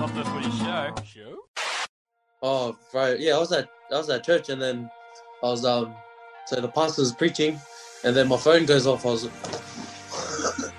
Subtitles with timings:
[0.00, 0.94] Not the footy show.
[1.04, 1.38] Show?
[2.42, 3.20] Oh, right.
[3.20, 4.90] Yeah, I was at I was at church, and then
[5.42, 5.94] I was um,
[6.46, 7.60] so the pastor was preaching,
[8.02, 9.04] and then my phone goes off.
[9.04, 9.24] I was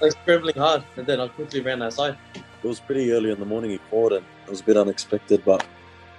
[0.00, 2.16] like scrambling hard, and then I quickly ran outside.
[2.36, 3.72] It was pretty early in the morning.
[3.72, 5.66] He called, and it was a bit unexpected, but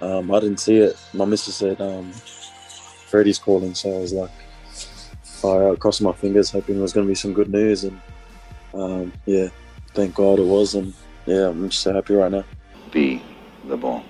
[0.02, 0.94] um, I didn't see it.
[1.14, 4.30] My missus said um, Freddie's calling, so I was like,
[5.22, 7.98] fire out, crossing my fingers, hoping there was going to be some good news, and
[8.74, 9.48] um, yeah,
[9.94, 10.92] thank God it was, and
[11.26, 12.44] yeah, I'm just so happy right now.
[12.90, 13.22] Be
[13.66, 14.04] the ball.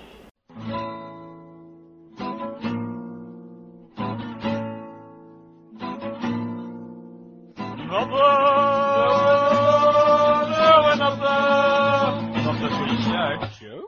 [12.43, 13.47] Not the footy show.
[13.59, 13.83] Show?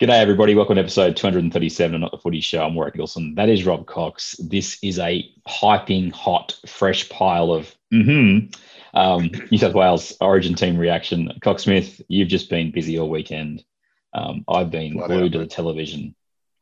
[0.00, 0.54] G'day, everybody.
[0.54, 2.62] Welcome to episode 237 of Not the Footy Show.
[2.64, 3.34] I'm Warwick Gilson.
[3.34, 4.36] That is Rob Cox.
[4.38, 8.46] This is a piping hot, fresh pile of mm-hmm,
[8.94, 11.32] um, New South Wales Origin team reaction.
[11.42, 13.64] Cox Smith, you've just been busy all weekend.
[14.12, 16.14] Um, I've been glued out, to the television,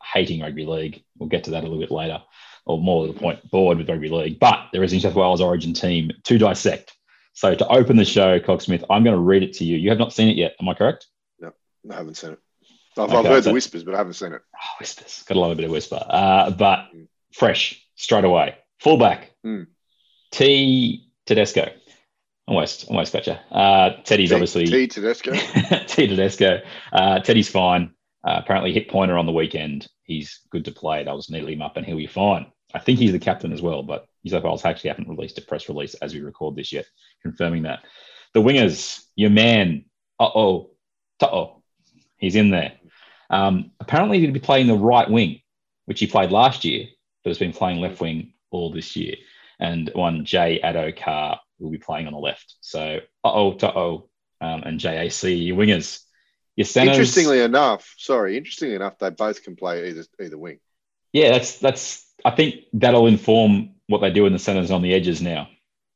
[0.02, 1.02] hating rugby league.
[1.18, 2.22] We'll get to that a little bit later,
[2.66, 4.38] or more to the point, bored with rugby league.
[4.38, 6.94] But there is a New South Wales Origin team to dissect.
[7.32, 9.76] So to open the show, Cox Smith, I'm going to read it to you.
[9.76, 10.56] You have not seen it yet.
[10.60, 11.06] Am I correct?
[11.40, 11.52] No,
[11.90, 12.38] I haven't seen it.
[12.98, 14.42] I've, Okay, I've heard so- the whispers, but I haven't seen it.
[14.54, 15.22] Oh, whispers.
[15.26, 16.04] Got to love a bit of whisper.
[16.04, 16.88] Uh, but
[17.32, 18.56] fresh, straight away.
[18.80, 19.30] Fullback.
[19.46, 19.68] Mm.
[20.32, 21.70] T Tedesco.
[22.48, 23.40] Almost, almost gotcha.
[23.52, 25.32] Uh, Teddy's T- obviously T Tedesco.
[25.86, 26.60] T Tedesco.
[26.90, 27.92] Uh, Teddy's fine.
[28.26, 29.86] Uh, apparently hip pointer on the weekend.
[30.04, 31.04] He's good to play.
[31.04, 32.46] They'll just needle him up and he'll be fine.
[32.74, 35.42] I think he's the captain as well, but New South Wales actually haven't released a
[35.42, 36.86] press release as we record this yet,
[37.22, 37.80] confirming that.
[38.32, 39.84] The wingers, your man,
[40.18, 40.70] uh oh,
[41.20, 41.62] uh oh,
[42.16, 42.72] he's in there.
[43.28, 45.42] Um, apparently, he'd be playing the right wing,
[45.84, 46.86] which he played last year,
[47.22, 49.16] but has been playing left wing all this year.
[49.60, 52.56] And one Jay Addo Carr will be playing on the left.
[52.60, 54.08] So, uh oh, uh oh,
[54.40, 56.02] um, and JAC, your wingers.
[56.56, 56.96] Your centers.
[56.96, 60.58] Interestingly enough, sorry, interestingly enough, they both can play either either wing.
[61.12, 62.04] yeah, that's that's.
[62.24, 65.48] I think that'll inform what they do in the centres on the edges now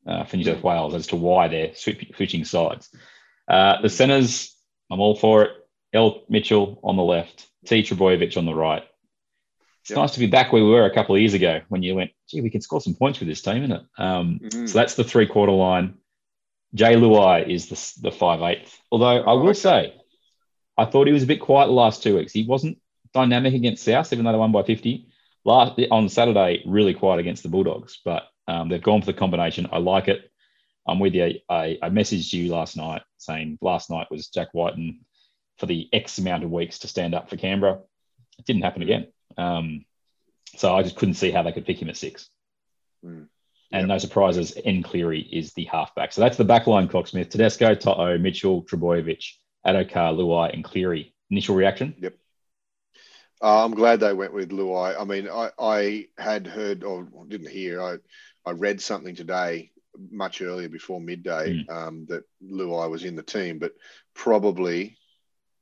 [0.07, 2.89] uh, for New South Wales as to why they're switch- switching sides.
[3.49, 4.57] Uh, the centres,
[4.89, 5.51] I'm all for it.
[5.93, 6.23] L.
[6.29, 7.83] Mitchell on the left, T.
[7.83, 8.85] Trbojevic on the right.
[9.83, 9.97] It's Yep.
[9.99, 12.13] nice to be back where we were a couple of years ago when you went,
[12.29, 13.83] gee, we can score some points with this team, isn't it?
[13.99, 14.69] Um, Mhm.
[14.69, 15.95] So that's the three quarter line.
[16.75, 18.81] Jay Luai is the, the five eighth.
[18.91, 19.95] Although I will say,
[20.79, 22.33] I thought he was a bit quiet the last two weeks.
[22.33, 22.79] He wasn't
[23.13, 25.07] dynamic against South, even though they won by 50.
[25.45, 29.69] Last on Saturday, really quiet against the Bulldogs, but um, they've gone for the combination.
[29.73, 30.31] I like it.
[30.87, 31.41] I'm with you.
[31.49, 35.01] I, I messaged you last night saying last night was Jack Wighton
[35.59, 37.81] for the X amount of weeks to stand up for Canberra.
[38.39, 39.09] It didn't happen again.
[39.37, 39.85] Um,
[40.57, 42.29] so I just couldn't see how they could pick him at six.
[43.05, 43.29] Mm.
[43.73, 43.89] And Yep.
[43.89, 44.83] no surprises, N.
[44.83, 46.13] Cleary is the halfback.
[46.13, 49.25] So that's the back line, Cocksmith, Tedesco, Toto, Mitchell, Trbojevic,
[49.67, 51.15] Addo-Carr, Luai, and Cleary.
[51.31, 51.95] Initial reaction?
[53.43, 55.01] Uh, I'm glad they went with Luai.
[55.01, 57.83] I mean, I, I had heard or didn't hear.
[57.83, 57.97] I
[58.45, 59.71] I read something today,
[60.11, 63.73] much earlier before midday, um, that Luai was in the team, but
[64.15, 64.97] probably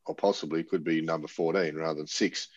[0.07, 2.49] or possibly could be number 14 rather than six.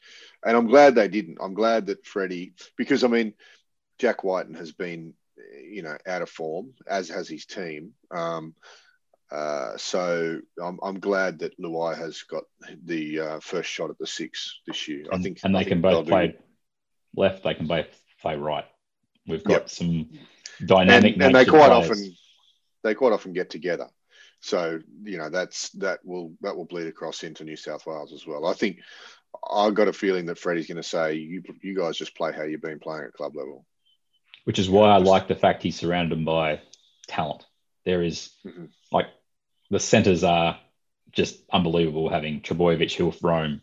[0.46, 1.38] And I'm glad they didn't.
[1.42, 3.34] I'm glad that Freddie, because I mean,
[4.00, 5.14] Jack Wighton has been,
[5.64, 7.94] you know, out of form, as has his team.
[8.12, 8.56] Um,
[9.32, 12.44] uh, so I'm, I'm glad that Luai has got
[12.86, 15.06] the uh, first shot at the six this year.
[15.12, 16.36] I think, and they can think they'll both do- play
[17.16, 17.88] left, they can both
[18.22, 18.66] play right.
[19.26, 19.70] We've got Yep.
[19.70, 20.10] some
[20.66, 21.90] dynamic and, and they quite players.
[21.90, 22.16] often
[22.84, 23.88] they quite often get together.
[24.42, 28.28] So you know that's that will that will bleed across into New South Wales as
[28.28, 28.46] well.
[28.46, 28.80] I think
[29.52, 32.44] I've got a feeling that Freddie's going to say you you guys just play how
[32.44, 33.66] you've been playing at club level.
[34.46, 36.60] which is why I like the fact he's surrounded them by
[37.08, 37.46] talent.
[37.86, 38.70] There is Mhm.
[38.92, 39.08] like
[39.70, 40.60] the centers are
[41.14, 42.10] just unbelievable.
[42.10, 43.62] Having Trbojevic, who'll roam,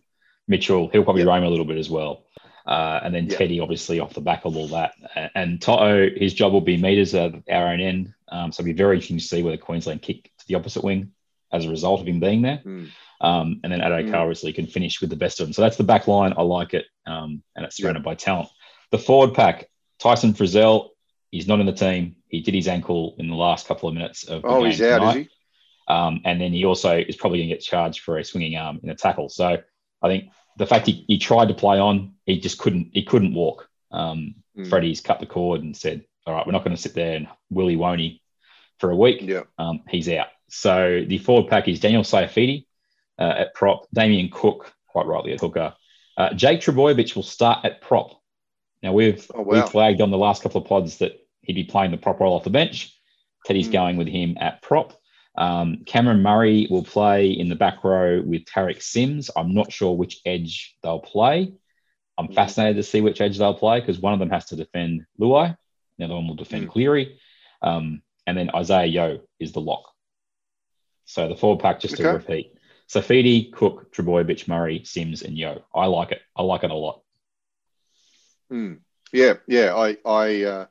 [0.49, 1.29] Mitchell, he'll probably Yep.
[1.29, 2.25] roam a little bit as well,
[2.67, 3.39] uh, and then Yep.
[3.39, 6.79] Teddy, obviously off the back of all that, and, and Toto, his job will be
[6.79, 8.15] meters at our own end.
[8.29, 11.13] Um, so it'll be very interesting to see whether Queensland kick to the opposite wing
[11.53, 12.61] as a result of him being there.
[12.65, 12.89] Mm.
[13.21, 14.23] Um, and then Addo-Carr Mm.
[14.23, 15.53] obviously can finish with the best of them.
[15.53, 16.33] So that's the back line.
[16.37, 16.87] I like it.
[17.07, 18.49] Um, and it's surrounded by talent.
[18.91, 20.91] The forward pack, Tyson Frizell,
[21.31, 22.17] he's not in the team.
[22.29, 24.81] He did his ankle in the last couple of minutes of the Oh, game he's
[24.83, 25.11] out, tonight.
[25.11, 25.29] is he?
[25.95, 28.81] Um, and then he also is probably going to get charged for a swinging arm
[28.83, 29.29] in a tackle.
[29.29, 29.59] So
[30.03, 32.91] I think the fact he, he tried to play on, he just couldn't.
[32.93, 33.69] He couldn't walk.
[33.91, 34.69] Um, Mm.
[34.69, 37.29] Freddie's cut the cord and said, "All right, we're not going to sit there and
[37.51, 38.03] willy won't
[38.79, 39.21] for a week.
[39.23, 39.43] Yeah.
[39.59, 40.27] Um, he's out.
[40.51, 42.67] So the forward pack is Daniel Saifiti
[43.19, 45.75] uh, at prop, Damien Cook quite rightly at hooker.
[46.17, 48.21] Uh, Jake Trbojevic will start at prop.
[48.83, 49.65] Now we've Oh, wow.
[49.65, 51.13] we flagged on the last couple of pods that
[51.43, 52.93] he'd be playing the prop role off the bench.
[53.47, 53.73] Teddy's Mm.
[53.73, 54.93] going with him at prop.
[55.39, 59.31] Um, Cameron Murray will play in the back row with Tariq Sims.
[59.37, 61.53] I'm not sure which edge they'll play.
[62.19, 62.35] I'm Mm.
[62.35, 65.57] fascinated to see which edge they'll play because one of them has to defend Luai,
[65.99, 66.71] the other one will defend Mm.
[66.71, 67.19] Cleary,
[67.63, 69.85] um, and then Isaiah Yeo is the lock.
[71.11, 72.55] So the forward pack, just to repeat:
[72.89, 75.65] Saifiti, Cook, Trbojevic, Murray, Sims, and Yeo.
[75.75, 76.23] I like it.
[76.37, 77.03] I like it a lot.
[78.49, 78.75] Hmm.
[79.13, 80.67] Yeah, yeah, I, I, uh,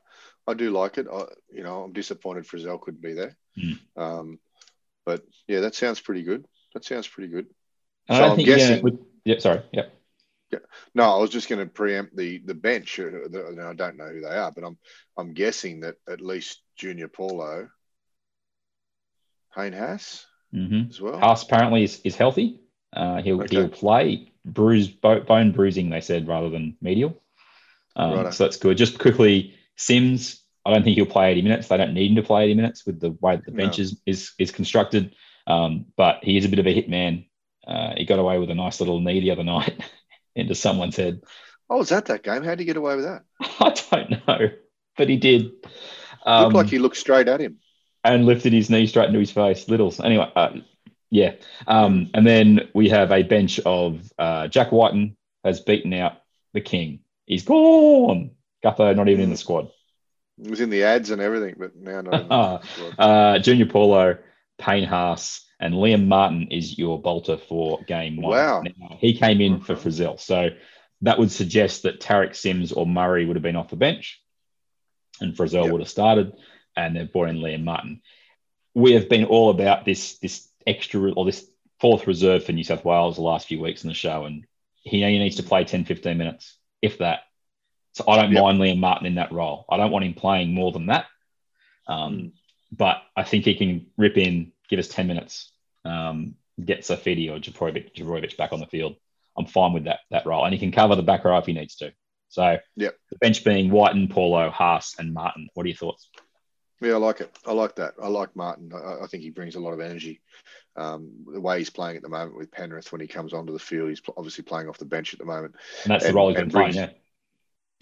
[0.46, 1.06] I do like it.
[1.12, 3.36] I, you know, I'm disappointed Frizell couldn't be there.
[3.54, 3.72] Hmm.
[4.02, 4.38] Um,
[5.04, 6.46] but yeah, that sounds pretty good.
[6.72, 7.46] That sounds pretty good.
[8.08, 9.60] So I don't I'm think you're guessing- with- yeah, sorry.
[9.72, 9.82] Yeah.
[10.94, 12.98] No, I was just going to preempt the the bench.
[12.98, 14.78] Uh, I don't know who they are, but I'm
[15.18, 17.68] I'm guessing that at least Junior Paulo,
[19.54, 21.18] Payne Haas hmm as well.
[21.18, 22.60] Haas apparently is, is healthy.
[22.92, 23.56] Uh, he'll Okay.
[23.56, 24.26] he'll play.
[24.44, 27.20] Bruise bone bruising, they said, rather than medial.
[27.94, 28.30] Um, Righto.
[28.30, 28.76] so that's good.
[28.78, 30.42] Just quickly, Sims.
[30.64, 31.68] I don't think he'll play 80 minutes.
[31.68, 33.82] They don't need him to play 80 minutes with the way that the bench No.
[33.82, 35.14] is, is is constructed.
[35.46, 37.24] Um, but he is a bit of a hit man.
[37.66, 39.78] Uh, he got away with a nice little knee the other night
[40.34, 41.22] into someone's head.
[41.68, 42.42] Oh, was that that game?
[42.42, 43.22] How did he get away with that?
[43.40, 44.50] I don't know,
[44.96, 45.52] but he did.
[46.24, 47.58] Um, Looked like he looked straight at him.
[48.02, 49.68] And lifted his knee straight into his face.
[49.68, 50.00] Littles.
[50.00, 50.50] Anyway, uh,
[51.10, 51.34] yeah.
[51.66, 56.14] Um, and then we have a bench of uh, Jack Wighton has beaten out
[56.54, 57.00] the king.
[57.26, 58.30] He's gone.
[58.64, 59.70] Gutho not even in the squad.
[60.42, 62.20] It was in the ads and everything, but now not.
[62.22, 62.94] In the squad.
[62.98, 64.18] Uh, Junior Paulo,
[64.58, 68.32] Payne Haas, and Liam Martin is your bolter for game one.
[68.32, 68.62] Wow.
[68.62, 69.74] Now, he came in for.
[69.74, 70.18] Frizell.
[70.18, 70.50] So
[71.02, 74.22] that would suggest that Tariq Sims or Murray would have been off the bench
[75.20, 75.72] and Frizell Yep.
[75.72, 76.32] would have started,
[76.76, 78.02] and they've brought in Liam Martin.
[78.74, 81.46] We have been all about this this extra or this
[81.80, 84.46] fourth reserve for New South Wales the last few weeks in the show, and
[84.82, 87.20] he, only needs to play 10, 15 minutes, if that.
[87.92, 88.42] So I don't Yep.
[88.42, 89.64] mind Liam Martin in that role.
[89.68, 91.06] I don't want him playing more than that.
[91.86, 92.32] Um, Mm.
[92.72, 95.50] But I think he can rip in, give us 10 minutes,
[95.84, 98.94] um, get Saifiti or Jabrovic back on the field.
[99.36, 100.44] I'm fine with that that role.
[100.44, 101.92] And he can cover the back row if he needs to.
[102.28, 102.96] So Yep.
[103.10, 105.48] the bench being Wighton, Paulo, Haas, and Martin.
[105.54, 106.08] What are your thoughts?
[106.80, 107.36] Yeah, I like it.
[107.46, 107.94] I like that.
[108.02, 108.72] I like Martin.
[108.74, 110.20] I, I think he brings a lot of energy.
[110.76, 113.58] Um, the way he's playing at the moment with Penrith when he comes onto the
[113.58, 115.54] field, he's obviously playing off the bench at the moment.
[115.84, 116.74] And that's And- the role he's been and playing.
[116.74, 116.90] Yeah.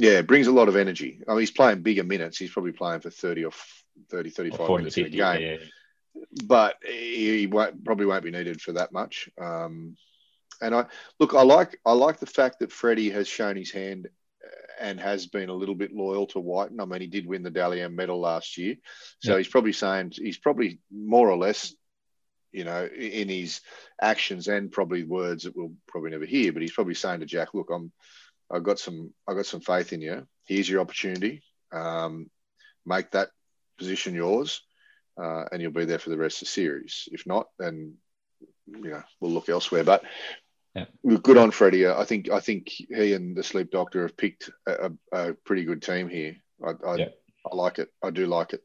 [0.00, 1.22] Yeah, brings a lot of energy.
[1.26, 2.38] I mean, he's playing bigger minutes.
[2.38, 5.08] He's probably playing for 30 or f- 30, 35 Or 40 to minutes in a
[5.10, 5.18] game.
[5.42, 6.24] Yeah, yeah.
[6.46, 9.28] but he won't, probably won't be needed for that much.
[9.40, 9.96] Um,
[10.60, 10.86] and I
[11.20, 14.08] look, I like I like the fact that Freddie has shown his hand
[14.80, 16.80] and has been a little bit loyal to Wighton.
[16.80, 18.76] I mean, he did win the Dally M medal last year,
[19.20, 19.38] so Yeah.
[19.38, 21.74] he's probably saying he's probably more or less,
[22.52, 23.60] you know, in his
[24.00, 26.52] actions and probably words that we'll probably never hear.
[26.52, 27.92] But he's probably saying to Jack, "Look, I'm,
[28.50, 30.26] I've got some, I've got some faith in you.
[30.46, 31.42] Here's your opportunity.
[31.72, 32.30] Um,
[32.86, 33.30] make that
[33.76, 34.62] position yours."
[35.20, 37.08] uh, and you'll be there for the rest of the series.
[37.10, 37.94] If not, then
[38.68, 39.82] you know we'll look elsewhere.
[39.82, 40.04] But
[41.04, 41.16] Yeah.
[41.18, 41.86] good on Freddie.
[41.86, 45.82] I think I think he and the sleep doctor have picked a, a, pretty good
[45.82, 46.36] team here.
[46.64, 47.08] I, I, Yeah.
[47.50, 47.90] I like it.
[48.02, 48.62] I do like it.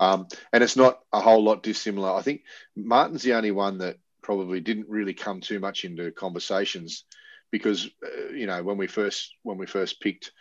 [0.00, 2.12] Um, and it's not a whole lot dissimilar.
[2.12, 2.42] I think
[2.76, 7.04] Martin's the only one that probably didn't really come too much into conversations
[7.50, 10.32] because uh, you know when we first when we first picked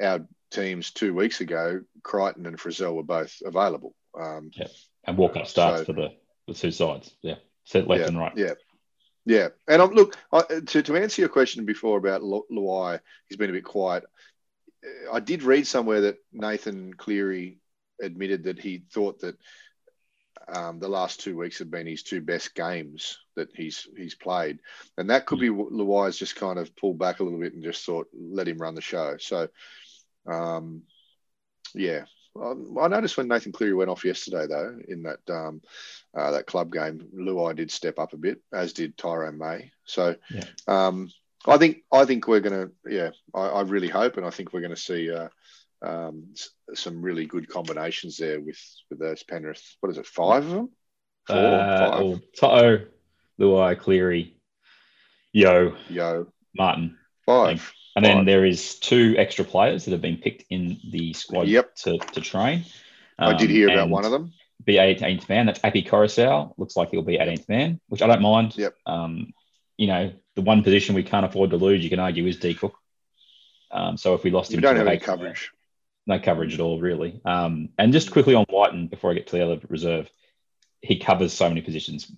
[0.00, 3.94] our teams two weeks ago, Crichton and Frizell were both available.
[4.18, 4.50] Um,
[5.04, 6.08] And walk up starts So- for the,
[6.46, 7.14] the two sides.
[7.22, 7.36] Yeah.
[7.64, 8.32] Set left yeah, and right.
[8.36, 8.54] Yeah.
[9.26, 9.48] Yeah.
[9.68, 13.50] And um, look, I, to, to answer your question before about Lu- Luai, he's been
[13.50, 14.04] a bit quiet.
[15.12, 17.58] I did read somewhere that Nathan Cleary
[18.00, 19.36] admitted that he thought that
[20.48, 24.60] um, the last two weeks have been his two best games that he's he's played,
[24.96, 27.84] and that could be Luai's just kind of pulled back a little bit and just
[27.84, 29.16] thought let him run the show.
[29.18, 29.48] So,
[30.26, 30.82] um,
[31.74, 32.04] yeah,
[32.80, 35.62] I noticed when Nathan Cleary went off yesterday, though, in that um,
[36.16, 39.70] uh, that club game, Luai did step up a bit, as did Tyrone May.
[39.84, 40.44] So, Yeah.
[40.66, 41.10] um,
[41.46, 44.60] I think I think we're gonna, yeah, I, I really hope, and I think we're
[44.62, 45.28] gonna see uh,
[45.82, 46.34] um,
[46.74, 48.58] some really good combinations there with
[48.90, 49.62] with those Penrith.
[49.80, 50.70] What is it, five of them?
[51.26, 52.04] Four, Uh, five.
[52.04, 52.86] well, Toto,
[53.40, 54.36] Luai, Cleary,
[55.32, 56.96] Yeo, Yeo, Martin.
[57.26, 57.72] Five.
[57.96, 58.26] And then Five.
[58.26, 61.74] there is two extra players that have been picked in the squad Yep.
[61.76, 62.64] to, to train.
[63.18, 64.32] I did Um, hear about one of them.
[64.64, 65.46] Be 18th man.
[65.46, 66.52] That's Api Koroisau.
[66.58, 68.56] Looks like he'll be 18th man, which I don't mind.
[68.56, 68.74] Yep.
[68.86, 69.32] Um,
[69.76, 72.54] you know, the one position we can't afford to lose, you can argue, is D
[72.54, 72.76] Cook.
[73.70, 75.50] Um, so if we lost You him, we don't have any eighth man- coverage.
[76.06, 77.20] no coverage at all, really.
[77.24, 80.10] Um, and just quickly on Wighton before I get to the other reserve,
[80.82, 82.10] he covers so many positions.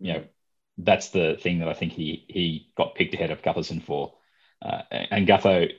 [0.00, 0.24] You know,
[0.78, 4.14] that's the thing that I think he he got picked ahead of Gutherson for.
[4.62, 5.72] Uh, and Gutho,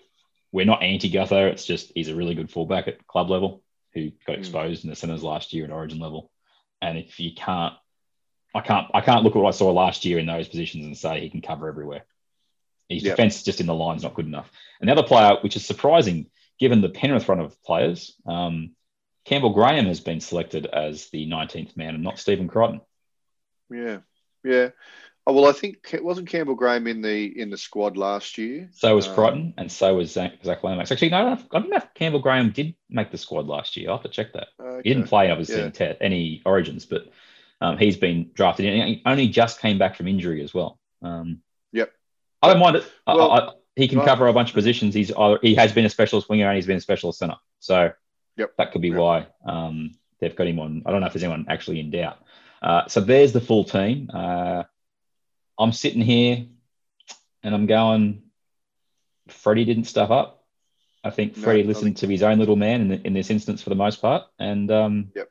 [0.52, 1.52] we're not anti Gutho.
[1.52, 3.64] It's just he's a really good fullback at club level
[3.94, 4.40] who got Mm.
[4.40, 6.32] exposed in the centres last year at Origin level.
[6.82, 7.74] And if you can't
[8.54, 10.98] I can't I can't look at what I saw last year in those positions and
[10.98, 12.06] say he can cover everywhere.
[12.88, 13.16] His Yep.
[13.16, 14.52] defense just in the line's not good enough.
[14.80, 18.76] And the other player, which is surprising given the Penrith run of players, um,
[19.26, 22.80] Campbell Graham has been selected as the 19th man and not Stephen Crichton.
[23.70, 24.00] Yeah,
[24.44, 24.70] yeah.
[25.28, 28.70] Oh, well, I think it wasn't Campbell Graham in the in the squad last year?
[28.74, 30.92] So was Um, Crichton and so was Zach, Zach Lomax.
[30.92, 33.76] Actually, no, I don't, I don't know if Campbell Graham did make the squad last
[33.76, 33.90] year.
[33.90, 34.50] I'll have to check that.
[34.84, 35.66] He didn't play, obviously, Yeah.
[35.66, 37.08] in te- any origins, but
[37.60, 38.86] um, he's been drafted in.
[38.88, 40.80] He only just came back from injury as well.
[41.02, 41.42] Um,
[41.72, 41.92] Yep.
[42.44, 42.92] I don't mind it.
[43.08, 44.94] I- Well, I, I, he can well- cover a bunch of positions.
[44.94, 47.38] He's either, he has been a specialist winger and he's been a specialist centre.
[47.60, 47.92] So
[48.38, 48.52] Yep.
[48.60, 48.98] that could be Yep.
[49.00, 50.84] why um, they've got him on.
[50.86, 52.20] I don't know if there's anyone actually in doubt.
[52.62, 54.12] Uh, so there's the full team.
[54.14, 54.64] Uh,
[55.58, 56.46] I'm sitting here
[57.44, 58.24] and I'm going,
[59.28, 60.44] Freddie didn't stuff up.
[61.04, 63.62] I think No, Freddie listened to his own little man in, the, in this instance
[63.62, 64.24] for the most part.
[64.40, 65.30] And um, Yep.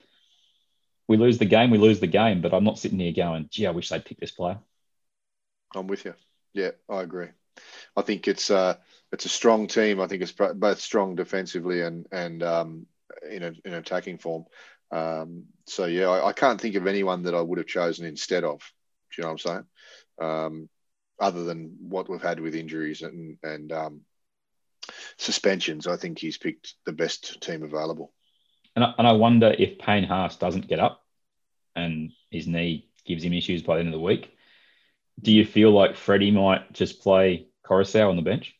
[1.08, 2.40] we lose the game, we lose the game.
[2.40, 4.58] But I'm not sitting here going, gee, I wish they'd pick this player.
[5.74, 6.14] I'm with you.
[6.52, 7.28] Yeah, I agree.
[7.96, 8.76] I think it's uh
[9.12, 10.00] it's a strong team.
[10.00, 12.86] I think it's both strong defensively and and um,
[13.28, 14.46] in a, in attacking form.
[14.90, 18.44] Um, so yeah, I, I can't think of anyone that I would have chosen instead
[18.44, 18.58] of.
[18.58, 18.64] Do
[19.18, 19.64] you know what I'm saying?
[20.20, 20.68] Um,
[21.20, 24.00] other than what we've had with injuries and and um,
[25.16, 28.12] suspensions, I think he's picked the best team available.
[28.76, 31.02] And I, and I wonder if Payne Haas doesn't get up
[31.76, 34.30] and his knee gives him issues by the end of the week.
[35.20, 38.54] Do you feel like Freddie might just play Koroisau on the bench?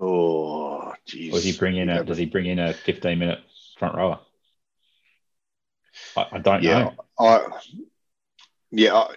[0.00, 1.30] Oh, jeez.
[1.30, 3.38] Or does he bring in a does he bring in a 15 minute
[3.78, 4.18] front rower?
[6.16, 6.94] I, I don't yeah, know.
[7.18, 7.46] I,
[8.70, 9.08] yeah,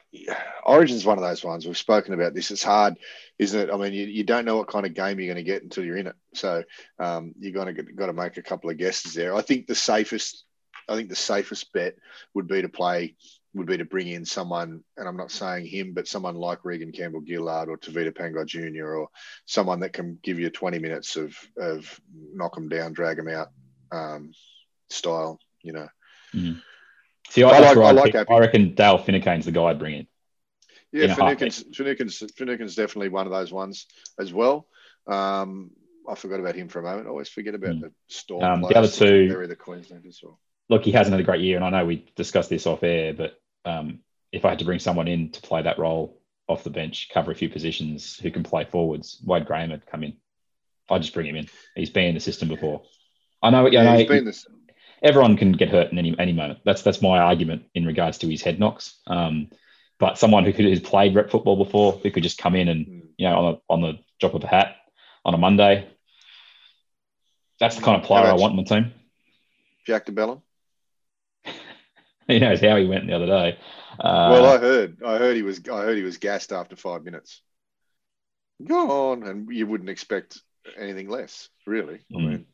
[0.66, 1.66] Origin's one of those ones.
[1.66, 2.50] We've spoken about this.
[2.50, 2.98] It's hard,
[3.38, 3.72] isn't it?
[3.72, 5.84] I mean, you, you don't know what kind of game you're going to get until
[5.84, 6.16] you're in it.
[6.34, 6.64] So
[7.00, 9.36] um, you're going to got to make a couple of guesses there.
[9.36, 10.46] I think the safest,
[10.90, 11.96] I think the safest bet
[12.34, 13.16] would be to play,
[13.54, 16.92] would be to bring in someone, and I'm not saying him, but someone like Reagan
[16.92, 18.96] Campbell-Gillard or Tevita Pangai Jr.
[18.96, 19.10] or
[19.46, 22.02] someone that can give you 20 minutes of of
[22.34, 23.50] knock them down, drag them out
[23.92, 24.32] um,
[24.90, 25.40] style.
[25.62, 25.88] You know.
[27.34, 28.30] See, I, I like- I like.
[28.30, 30.08] I reckon Dale Finucane's the guy I'd bring in.
[30.92, 31.16] Yeah.
[31.16, 33.88] Finucane's, Finucane's, Finucane's definitely one of those ones
[34.20, 34.68] as well.
[35.08, 35.72] Um,
[36.08, 37.08] I forgot about him for a moment.
[37.08, 37.80] I always forget about Hmm.
[37.80, 38.44] the Storm.
[38.44, 40.40] Um, the other two- They're the Queensland as well.
[40.70, 43.13] Look, he hasn't had a great year, and I know we discussed this off air,
[43.16, 46.70] but um, if I had to bring someone in to play that role off the
[46.70, 50.13] bench, cover a few positions, who can play forwards, Wade Graham would come in.
[50.88, 51.48] I'd just bring him in.
[51.75, 52.84] He's been in the system before.
[53.42, 53.66] I know.
[53.68, 54.46] Yeah, I he's know been this.
[55.04, 56.60] Everyone can get hurt in any any moment.
[56.66, 59.00] That's that's my argument in regards to his head knocks.
[59.06, 59.50] Um,
[60.00, 62.86] but someone who could who's played rep football before, who could just come in and
[62.86, 63.00] Hmm.
[63.18, 64.76] you know on a, on the drop of a hat
[65.26, 65.88] on a Monday.
[67.60, 68.94] That's the kind of player I want in my team.
[69.86, 70.42] Jack de Belin.
[72.28, 73.60] He knows how he went the other day.
[74.00, 77.04] Uh, well, I heard, I heard he was, I heard he was gassed after five
[77.04, 77.42] minutes.
[78.66, 80.40] Go on, and you wouldn't expect
[80.78, 82.00] anything less, really.
[82.14, 82.26] I Mm.
[82.30, 82.46] mean,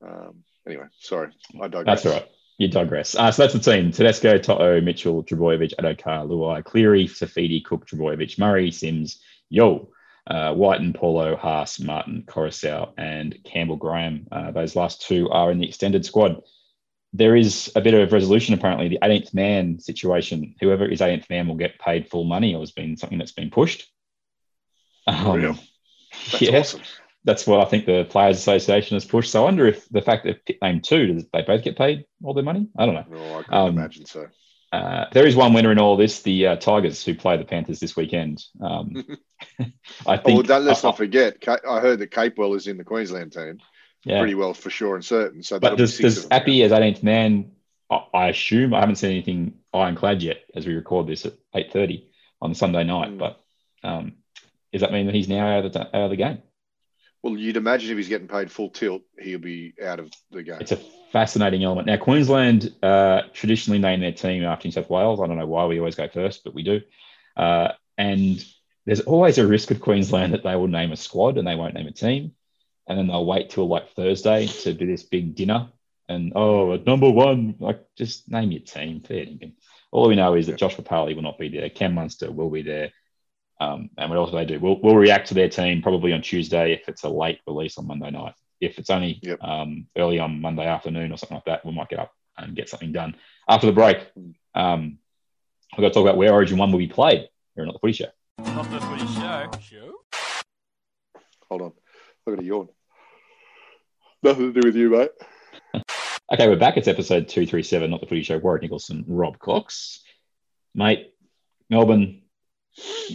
[0.00, 1.30] um, anyway, sorry,
[1.60, 2.02] I digress.
[2.02, 2.30] That's all right.
[2.58, 3.16] You digress.
[3.16, 3.90] Uh, so that's the team.
[3.90, 9.18] Tedesco, Toto, Mitchell, Trbojevic, Addo-Carr, Luai, Cleary, Saifiti, Cook, Trbojevic, Murray, Sims,
[9.48, 9.88] Yeo,
[10.30, 14.26] uh, and Paulo, Haas, Martin, Koroisau, and Campbell Graham.
[14.30, 16.42] Uh, those last two are in the extended squad.
[17.12, 18.88] There is a bit of resolution, apparently.
[18.88, 22.72] The 18th man situation, whoever is 18th man will get paid full money or has
[22.72, 23.88] been something that's been pushed.
[25.06, 25.58] Um, Real?
[26.32, 26.80] That's yeah, awesome.
[27.24, 29.30] That's what I think the Players Association has pushed.
[29.30, 32.34] So I wonder if the fact that name two, does they both get paid all
[32.34, 32.68] their money?
[32.76, 33.04] I don't know.
[33.10, 34.26] No, I couldn't Um, imagine so.
[34.72, 37.78] Uh, there is one winner in all this: the uh, Tigers, who play the Panthers
[37.80, 38.42] this weekend.
[38.60, 38.92] Um,
[39.60, 39.64] I
[40.06, 40.26] Oh, think.
[40.26, 41.36] well, don't, let's uh, not forget.
[41.48, 43.58] I heard that Capewell is in the Queensland team.
[44.04, 44.18] yeah.
[44.18, 45.42] pretty well for sure and certain.
[45.42, 46.26] So But does, does.
[46.30, 47.52] Api as 18th man?
[47.90, 52.06] I, I assume I haven't seen anything ironclad yet as we record this at 8:30
[52.42, 53.12] on Sunday night.
[53.12, 53.18] Mm.
[53.18, 53.40] But
[53.82, 54.14] um,
[54.72, 56.42] does that mean that he's now out of the out of the game?
[57.24, 60.58] Well, you'd imagine if he's getting paid full tilt, he'll be out of the game.
[60.60, 61.86] It's a fascinating element.
[61.86, 65.20] Now, Queensland uh, traditionally name their team after New South Wales.
[65.22, 66.82] I don't know why we always go first, but we do.
[67.34, 68.44] Uh, and
[68.84, 71.72] there's always a risk with Queensland that they will name a squad and they won't
[71.72, 72.32] name a team.
[72.86, 75.68] And then they'll wait till like Thursday to do this big dinner.
[76.10, 79.00] And oh, number one, like just name your team.
[79.00, 79.54] Fair dinkum.
[79.92, 81.70] All we know is that Josh Papalii will not be there.
[81.70, 82.92] Cam Munster will be there.
[83.60, 84.58] Um, and what else do they do?
[84.58, 87.86] We'll, we'll react to their team probably on Tuesday if it's a late release on
[87.86, 88.34] Monday night.
[88.60, 89.42] If it's only Yep.
[89.42, 92.68] um, early on Monday afternoon or something like that, we might get up and get
[92.68, 93.16] something done.
[93.48, 93.98] After the break,
[94.54, 94.98] um,
[95.76, 97.92] we've got to talk about where Origin 1 will be played here on the Footy
[97.92, 98.06] Show.
[98.38, 99.50] Not the footy show.
[99.60, 99.92] Show?
[101.48, 101.72] Hold on.
[102.26, 102.68] I've got a yawn.
[104.22, 105.10] Nothing to do with you, mate.
[106.32, 106.78] Okay, we're back.
[106.78, 108.38] It's episode 237, not the footy show.
[108.38, 110.02] Warwick Nicholson, Rob Cox.
[110.74, 111.12] Mate,
[111.68, 112.22] Melbourne,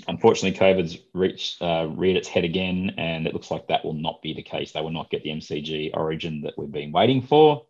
[0.08, 4.22] unfortunately, COVID's reached, uh, reared its head again, and it looks like that will not
[4.22, 4.72] be the case.
[4.72, 7.66] They will not get the MCG origin that we've been waiting for.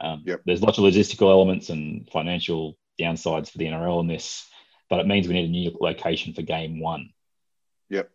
[0.00, 0.42] Um, Yep.
[0.44, 4.46] There's lots of logistical elements and financial downsides for the NRL in this,
[4.88, 7.10] but it means we need a new location for game one.
[7.90, 8.10] Yep.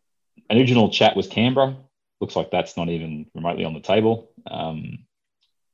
[0.49, 1.77] An original chat was Canberra.
[2.19, 4.31] Looks like that's not even remotely on the table.
[4.49, 5.05] Um,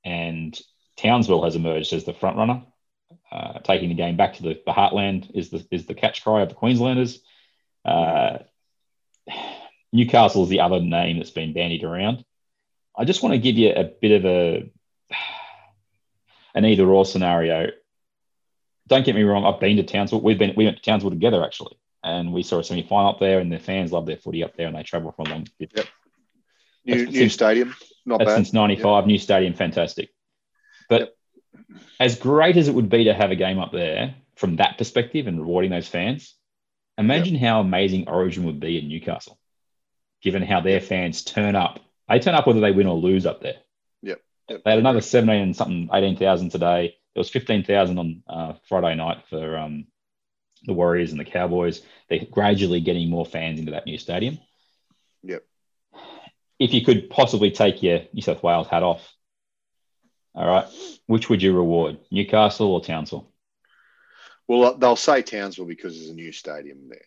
[0.06, 0.58] and
[0.98, 2.64] Townsville has emerged as the front runner,
[3.32, 6.42] uh, taking the game back to the, the heartland is the is the catch cry
[6.42, 7.20] of the Queenslanders.
[7.88, 8.40] Uh,
[9.94, 12.24] Newcastle is the other name that's been bandied around.
[12.98, 14.70] I just want to give you a bit of a
[16.54, 17.70] an either or scenario.
[18.88, 20.22] Don't get me wrong, I've been to Townsville.
[20.22, 23.20] We've been we went to Townsville together actually, and we saw a semi final up
[23.20, 25.48] there, and the fans love their footy up there, and they travel from a long.
[26.86, 27.76] New, new since- stadium,
[28.06, 28.36] not bad.
[28.36, 30.10] since '95, new stadium, fantastic.
[30.90, 31.16] But
[32.00, 35.28] as great as it would be to have a game up there from that perspective
[35.28, 36.34] and rewarding those fans,
[36.98, 39.40] imagine how amazing Origin would be in Newcastle,
[40.22, 41.80] given how their fans turn up.
[42.10, 43.58] They turn up whether they win or lose up there.
[44.02, 44.22] Yep.
[44.50, 44.64] Yep.
[44.64, 46.96] They had another 17 and something, 18,000 today.
[47.14, 49.88] There was 15,000 on uh, Friday night for um,
[50.64, 51.82] the Warriors and the Cowboys.
[52.10, 54.40] They're gradually getting more fans into that new stadium.
[55.24, 55.44] Yep.
[56.60, 59.14] If you could possibly take your New South Wales hat off,
[60.34, 60.68] all right,
[61.08, 63.32] which would you reward, Newcastle or Townsville?
[64.48, 67.02] Well, they'll say Townsville because there's a new stadium there.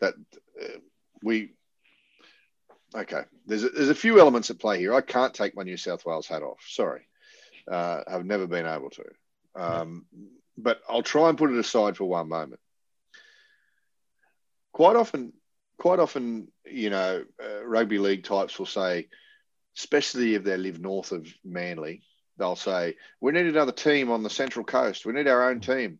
[0.00, 0.14] That
[0.62, 0.78] uh,
[1.22, 1.52] we
[2.94, 3.22] okay.
[3.46, 4.94] There's a, there's a few elements at play here.
[4.94, 6.64] I can't take my New South Wales hat off.
[6.66, 7.02] Sorry,
[7.70, 9.04] uh, I've never been able to.
[9.56, 10.06] Um,
[10.56, 12.60] but I'll try and put it aside for one moment.
[14.72, 15.32] Quite often,
[15.76, 19.08] quite often, you know, uh, rugby league types will say,
[19.76, 22.02] especially if they live north of Manly,
[22.38, 25.04] they'll say, "We need another team on the Central Coast.
[25.04, 25.98] We need our own team."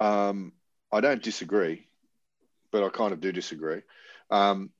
[0.00, 0.52] Um,
[0.92, 1.86] I don't disagree,
[2.70, 3.82] but I kind of do disagree.
[4.30, 4.70] Um,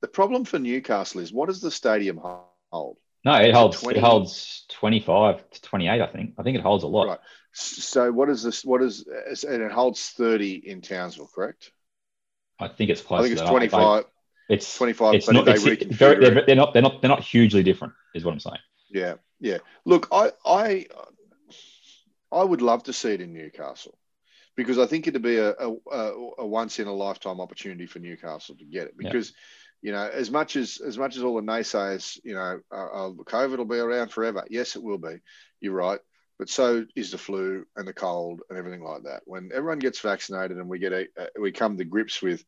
[0.00, 2.96] the problem for Newcastle is what does the stadium hold?
[3.24, 3.98] No, it holds 20.
[3.98, 6.34] it holds 25 to 28, I think.
[6.38, 7.08] I think it holds a lot.
[7.08, 7.18] Right.
[7.52, 8.64] So what is this?
[8.64, 9.04] What is
[9.44, 11.72] and it holds thirty in Townsville, correct?
[12.60, 14.04] I think it's close I think it's twenty five.
[14.48, 15.48] It's 25, It's but not.
[15.48, 16.72] It's, they it's very, reconfigure they're, they're not.
[16.72, 17.00] They're not.
[17.00, 17.94] They're not hugely different.
[18.16, 18.58] Is what I'm saying.
[18.88, 19.58] Yeah, yeah.
[19.84, 20.86] Look, I, I,
[22.32, 23.98] I would love to see it in Newcastle
[24.56, 27.98] because I think it'd be a, a, a, a once in a lifetime opportunity for
[27.98, 28.94] Newcastle to get it.
[29.00, 29.10] Yeah.
[29.10, 29.32] Because,
[29.82, 33.58] you know, as much as as much as all the naysayers, you know, uh, COVID
[33.58, 34.44] will be around forever.
[34.50, 35.16] Yes, it will be.
[35.60, 36.00] You're right.
[36.38, 39.22] But so is the flu and the cold and everything like that.
[39.26, 42.42] When everyone gets vaccinated and we get a, uh, we come to grips with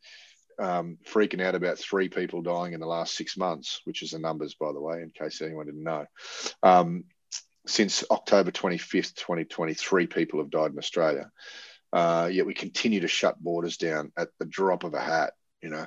[0.59, 4.18] um, freaking out about three people dying in the last six months, which is the
[4.18, 6.07] numbers, by the way, in case anyone didn't know.
[6.62, 7.05] Um,
[7.66, 11.31] since October 25th, 2023, people have died in Australia.
[11.92, 15.68] Uh, yet we continue to shut borders down at the drop of a hat, you
[15.68, 15.87] know.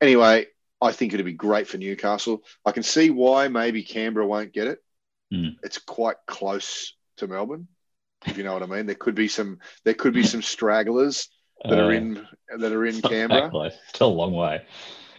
[0.00, 0.46] Anyway,
[0.80, 2.42] I think it'd be great for Newcastle.
[2.64, 4.78] I can see why maybe Canberra won't get it.
[5.32, 5.56] Mm.
[5.62, 7.68] It's quite close to Melbourne,
[8.26, 8.86] if you know what I mean.
[8.86, 11.28] There could be some there could be some stragglers
[11.64, 12.26] that are Uh, in
[12.58, 13.70] that are in it's Canberra.
[13.92, 14.64] Still a long way.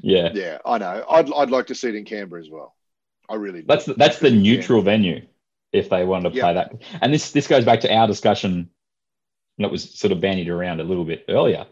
[0.01, 1.05] Yeah, Yeah, I know.
[1.09, 2.73] I'd, I'd like to see it in Canberra as well.
[3.27, 3.67] I really do.
[3.67, 5.27] that's the, that's the neutral venue
[5.71, 6.73] if they wanted to play that.
[7.01, 8.69] And this this goes back to our discussion
[9.57, 11.65] that was sort of bandied around a little bit earlier.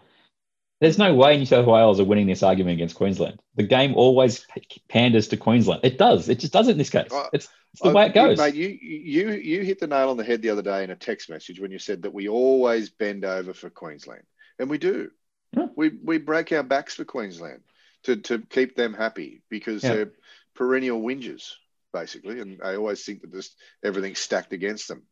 [0.80, 3.40] There's no way New South Wales are winning this argument against Queensland.
[3.56, 4.46] The game always
[4.90, 5.82] panders to Queensland.
[5.84, 6.30] It does.
[6.30, 7.08] It just does it in this case.
[7.34, 8.38] It's, it's the Uh, way it you- goes.
[8.38, 8.54] mate.
[8.56, 11.30] You you you hit the nail on the head the other day in a text
[11.30, 14.24] message when you said that we always bend over for Queensland,
[14.60, 15.10] and we do.
[15.56, 15.68] Yeah.
[15.76, 17.62] We we break our backs for Queensland
[18.04, 19.94] to to keep them happy because Yeah.
[19.94, 20.12] they're
[20.54, 21.54] perennial whingers
[21.94, 25.04] basically, and I always think that just everything's stacked against them.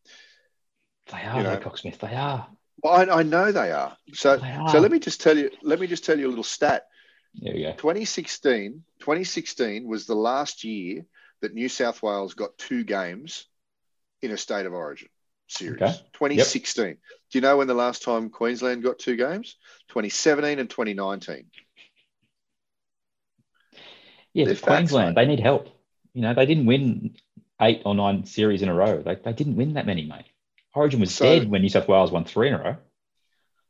[1.11, 1.57] they are, you know.
[1.57, 1.99] Cocksmith.
[1.99, 2.47] They are.
[2.83, 3.95] Well, I, I know they are.
[4.13, 4.69] So They are.
[4.69, 6.83] so let me just tell you let me just tell you a little stat.
[7.35, 7.71] There we go.
[7.73, 11.05] 2016, 2016 was the last year
[11.41, 13.45] that New South Wales got two games
[14.21, 15.09] in a state of origin
[15.47, 15.81] series.
[15.81, 15.91] Okay.
[16.13, 16.85] 2016.
[16.93, 16.97] Do
[17.37, 19.57] you know when the last time Queensland got two games?
[19.89, 21.45] 2017 and 2019.
[24.33, 25.21] Yeah, They're facts, Queensland, mate.
[25.21, 25.69] they need help.
[26.15, 27.15] You know, they didn't win
[27.61, 29.01] eight or nine series in a row.
[29.03, 30.25] They, they didn't win that many, mate.
[30.73, 32.77] Origin was So- dead when New South Wales won three in a row.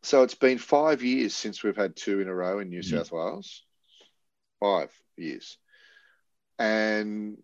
[0.04, 2.90] So it's been five years since we've had two in a row in New Mhm.
[2.92, 3.64] South Wales.
[4.60, 5.58] Five years.
[6.60, 7.38] And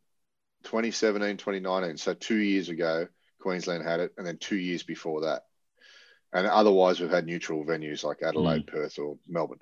[0.64, 1.98] 2017, 2019.
[1.98, 3.08] So two years ago,
[3.40, 5.46] Queensland had it, and then two years before that.
[6.32, 9.60] And otherwise, we've had neutral venues like Adelaide, Perth, or Melbourne.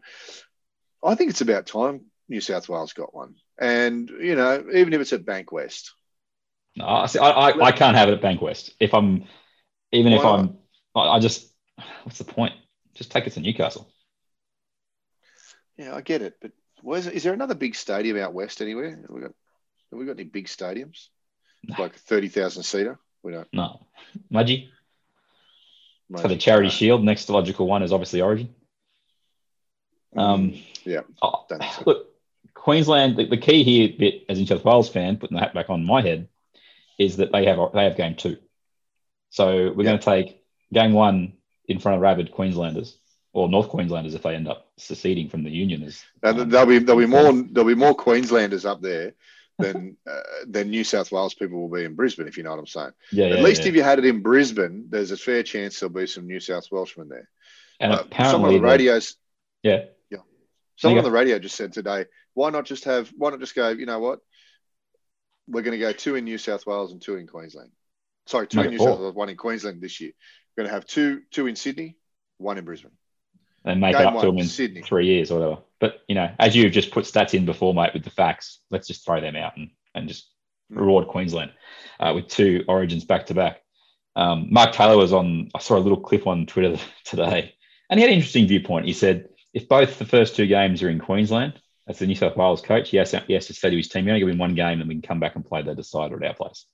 [1.02, 3.36] I think it's about time New South Wales got one.
[3.60, 5.92] And you know, even if it's at Bankwest,
[6.78, 8.72] No, I, see, I, I, can't have it at Bankwest.
[8.80, 9.26] If I'm,
[9.92, 10.58] even if I'm,
[10.96, 11.52] I, I just,
[12.04, 12.54] what's the point?
[12.94, 13.92] Just take it to Newcastle.
[15.78, 18.92] yeah, I get it, but where's is there another big stadium out west anywhere?
[18.92, 19.32] Have we got
[19.92, 21.08] have we got any big stadiums
[21.64, 21.76] No.
[21.80, 22.98] like a thirty thousand seater?
[23.24, 23.48] We don't.
[23.52, 23.88] No,
[24.32, 24.70] Mudgee.
[26.16, 26.40] For the Maybe.
[26.40, 26.72] Charity No.
[26.72, 28.56] Shield, next logical one is obviously Origin.
[30.16, 31.60] Um, yeah, oh, so.
[31.86, 32.09] look,
[32.60, 33.18] Queensland.
[33.18, 35.70] The, the key here, bit as a New South Wales fan, putting the hat back
[35.70, 36.28] on my head,
[36.98, 38.38] is that they have they have game two.
[39.32, 39.92] So we're Yeah.
[39.92, 40.44] going to take
[40.74, 41.34] game one
[41.68, 42.98] in front of rabid Queenslanders
[43.34, 45.84] or North Queenslanders if they end up seceding from the union.
[45.84, 49.14] As And um, there'll be there'll be more there'll be more Queenslanders up there
[49.60, 52.60] than uh, than New South Wales people will be in Brisbane, if you know what
[52.60, 52.92] I'm saying.
[53.12, 53.70] yeah, At yeah, least yeah.
[53.70, 56.66] if you had it in Brisbane, there's a fair chance there'll be some New South
[56.72, 57.30] Welshmen there.
[57.80, 59.16] and Uh, apparently on the the- radios,
[59.64, 59.86] yeah,
[60.82, 63.70] someone on the radio just said today, why not just have why not just go?
[63.70, 64.20] You know what?
[65.48, 67.72] We're going to go two in New South Wales and two in Queensland.
[68.28, 68.90] Sorry, two Make in New four.
[68.90, 70.12] South Wales, one in Queensland this year.
[70.56, 71.98] We're going to have two two in Sydney,
[72.38, 72.92] one in Brisbane.
[73.66, 74.82] and make Game it up to them in Sydney.
[74.82, 75.62] three years or whatever.
[75.80, 78.88] But you know, as you've just put stats in before, mate, with the facts, let's
[78.88, 80.28] just throw them out and, and just
[80.72, 80.82] Mm.
[80.82, 81.52] reward Queensland
[82.00, 83.64] uh, with two origins back to back.
[84.16, 85.50] Um, Mark Taylor was on.
[85.56, 87.56] I saw a little clip on Twitter today,
[87.90, 88.86] and he had an interesting viewpoint.
[88.86, 92.38] He said, if both the first two games are in Queensland, as the New South
[92.38, 94.56] Wales coach, yes, yes, to say to his team, you're only going to win one
[94.56, 96.66] game, and we can come back and play the decider at our place.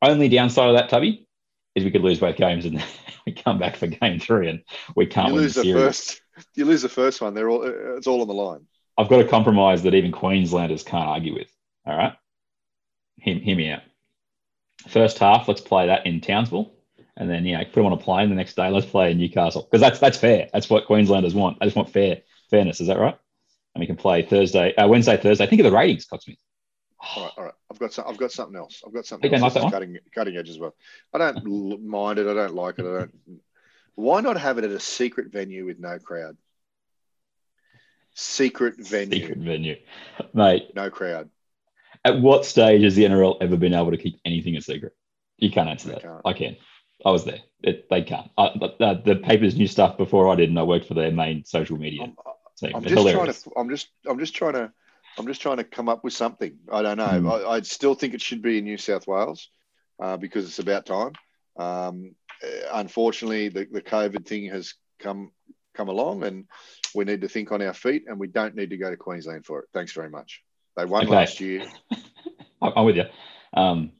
[0.00, 1.26] Only downside of that, Tubby,
[1.74, 2.82] is we could lose both games and
[3.26, 4.62] we come back for game three and
[4.94, 5.82] we can't You win lose the series.
[5.84, 6.22] first,
[6.54, 7.34] you lose the first one.
[7.34, 7.62] They're all
[7.96, 8.66] it's all on the line.
[8.98, 11.48] I've got a compromise that even Queenslanders can't argue with.
[11.86, 12.14] All right.
[13.16, 13.82] Hear, hear me out.
[14.88, 16.72] First half, let's play that in Townsville.
[17.16, 18.70] And then, you know, put them on a plane the next day.
[18.70, 19.62] Let's play in Newcastle.
[19.62, 20.48] Because that's that's fair.
[20.52, 21.58] That's what Queenslanders want.
[21.60, 22.80] I just want fair fairness.
[22.80, 23.16] Is that right?
[23.74, 25.46] And we can play Thursday, uh, Wednesday, Thursday.
[25.46, 26.38] Think of the ratings, Cotsmith.
[27.16, 27.54] All right, all right.
[27.70, 28.82] I've got some, I've got something else.
[28.86, 29.54] I've got something else.
[29.56, 30.74] like cutting cutting edge as well.
[31.12, 31.44] I don't
[31.86, 32.26] mind it.
[32.26, 32.86] I don't like it.
[32.86, 33.14] I don't.
[33.94, 36.36] Why not have it at a secret venue with no crowd?
[38.14, 39.76] Secret venue, Secret venue.
[40.34, 41.30] Mate, no crowd.
[42.04, 44.94] at what stage has the NRL ever been able to keep anything a secret?
[45.38, 46.02] You can't answer They that.
[46.02, 46.20] can't.
[46.24, 46.56] I can.
[47.04, 47.40] I was there.
[47.62, 48.30] It, they can't.
[48.36, 51.44] I, the, the papers knew stuff before I did, and I worked for their main
[51.44, 52.04] social media.
[52.04, 52.16] I'm.
[52.74, 53.42] I'm just hilarious.
[53.42, 53.60] trying to.
[53.60, 53.88] I'm just.
[54.06, 54.72] I'm just trying to.
[55.18, 56.58] I'm just trying to come up with something.
[56.70, 57.20] I don't know.
[57.20, 57.28] Hmm.
[57.28, 59.50] I, I still think it should be in New South Wales
[60.00, 61.12] uh, because it's about time.
[61.58, 65.32] Um, uh, unfortunately, the, the COVID thing has come
[65.74, 66.46] come along, and
[66.94, 69.44] we need to think on our feet, and we don't need to go to Queensland
[69.44, 69.68] for it.
[69.72, 70.42] Thanks very much.
[70.76, 71.14] They won Okay.
[71.14, 71.66] last year.
[72.62, 73.04] I'm with you.
[73.54, 73.92] Um,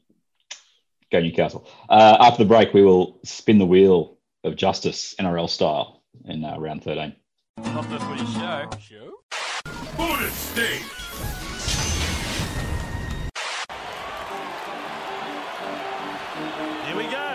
[1.13, 1.65] go Newcastle.
[1.89, 6.57] Uh, after the break, we will spin the wheel of justice NRL style in uh,
[6.57, 7.15] round 13.
[7.57, 8.69] Not the footy show.
[8.81, 9.13] Show?
[9.95, 10.81] Bullet State.
[16.87, 17.29] Here we go.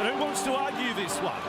[0.00, 1.40] And who wants to argue this one?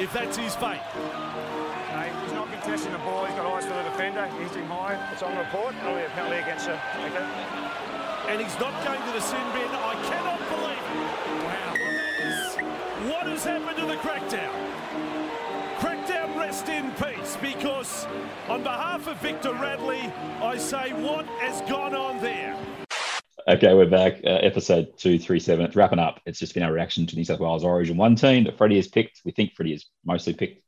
[0.00, 0.80] If that's his fate.
[0.94, 3.24] No, he's not contesting the ball.
[3.24, 4.26] He's got eyes for the defender.
[4.40, 5.12] He's him high.
[5.12, 5.74] It's on report.
[5.80, 6.74] It'll be a penalty against the.
[6.74, 7.81] Okay.
[8.28, 9.68] And he's not going to the sin bin.
[9.68, 11.22] I cannot believe it.
[11.44, 13.10] Wow.
[13.10, 14.52] What has happened to the crackdown?
[15.78, 18.06] Crackdown rest in peace because
[18.48, 20.00] on behalf of Victor Radley,
[20.40, 22.56] I say what has gone on there?
[23.48, 24.20] Okay, we're back.
[24.24, 25.64] Uh, episode 237.
[25.64, 26.20] It's wrapping up.
[26.24, 28.86] It's just been our reaction to New South Wales Origin 1 team that Freddie has
[28.86, 29.20] picked.
[29.24, 30.62] We think Freddie has mostly picked.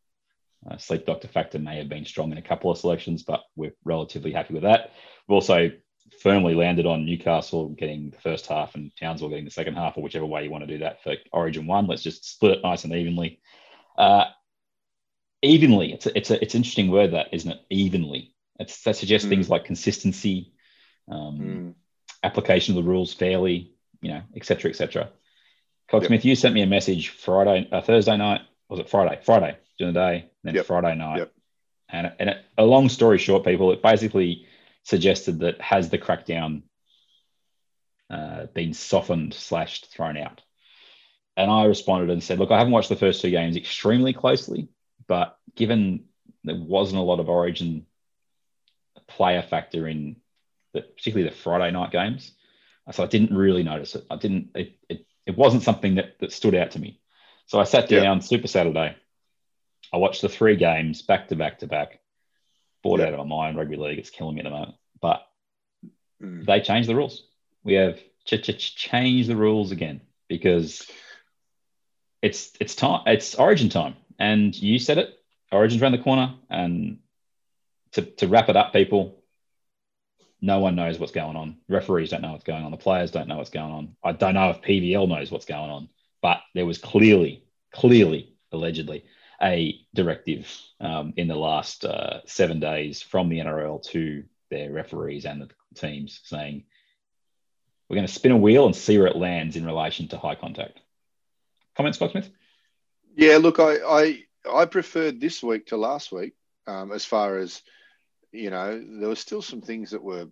[0.69, 3.75] Uh, Sleep Doctor Factor may have been strong in a couple of selections, but we're
[3.85, 4.91] relatively happy with that.
[5.29, 5.71] We've also
[6.21, 10.03] firmly landed on Newcastle getting the first half and Townsville getting the second half, or
[10.03, 11.87] whichever way you want to do that for Origin 1.
[11.87, 13.41] Let's just split it nice and evenly.
[13.97, 14.25] Uh,
[15.43, 17.61] evenly, it's a, it's, a, it's an interesting word, that, isn't it?
[17.71, 18.35] Evenly.
[18.59, 19.31] It's, that suggests Mm.
[19.31, 20.53] things like consistency.
[21.09, 21.75] Um, Mm.
[22.23, 24.45] application of the rules fairly, you know, etc.
[24.45, 25.11] cetera, et cetera.
[25.91, 26.25] Cogsmith, Yep.
[26.25, 28.41] you sent me a message Friday, uh, Thursday night.
[28.71, 29.21] Was it Friday?
[29.23, 30.65] Friday during the day, then Yep.
[30.67, 31.19] Friday night.
[31.19, 31.33] Yep.
[31.91, 34.47] And, and it, a long story short, people, it basically
[34.85, 36.63] suggested that has the crackdown
[38.11, 40.43] uh, been softened slash thrown out?
[41.37, 44.69] And I responded and said, look, I haven't watched the first two games extremely closely,
[45.09, 46.05] but given
[46.45, 47.87] there wasn't a lot of origin
[49.09, 50.17] player factor in
[50.73, 52.33] the, particularly the Friday night games.
[52.93, 54.05] So I didn't really notice it.
[54.11, 54.51] I didn't.
[54.55, 57.01] It, it, it wasn't something that, that stood out to me.
[57.47, 58.01] So I sat Yeah.
[58.01, 58.95] down Super Saturday.
[59.93, 62.01] I watched the three games back to back to back.
[62.85, 63.07] Bored Yeah.
[63.09, 63.57] out of my mind.
[63.57, 64.77] Rugby league, it's killing me at the moment.
[65.01, 65.27] But
[66.23, 66.47] Mm.
[66.47, 67.27] they changed the rules.
[67.65, 70.89] We have ch- ch- ch- changed the rules again because
[72.23, 73.03] it's it's time.
[73.07, 75.19] It's Origin time, and you said it.
[75.51, 77.01] Origin's around the corner, and
[77.93, 79.21] to to wrap it up, people.
[80.41, 81.57] No one knows what's going on.
[81.69, 82.71] Referees don't know what's going on.
[82.71, 83.97] The players don't know what's going on.
[84.03, 85.89] I don't know if PVL knows what's going on,
[86.21, 89.05] but there was clearly, clearly, allegedly,
[89.43, 95.25] a directive um, in the last uh, seven days from the NRL to their referees
[95.25, 96.65] and the teams saying,
[97.89, 100.35] we're going to spin a wheel and see where it lands in relation to high
[100.35, 100.81] contact.
[101.77, 102.31] Comments, Scott Smith?
[103.17, 106.35] Yeah, look, I I, I preferred this week to last week
[106.67, 107.63] um, as far as
[108.33, 110.27] you know, there were still some things that were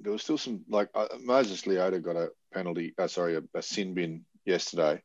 [0.00, 2.94] there was still some like uh, Moses Leota got a penalty.
[2.98, 5.02] Uh, sorry, a, a, sin bin yesterday.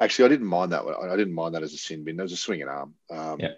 [0.00, 1.10] Actually, I didn't mind that one.
[1.10, 2.16] I didn't mind that as a sin bin.
[2.16, 2.94] There was a swinging arm.
[3.10, 3.52] Um, yeah.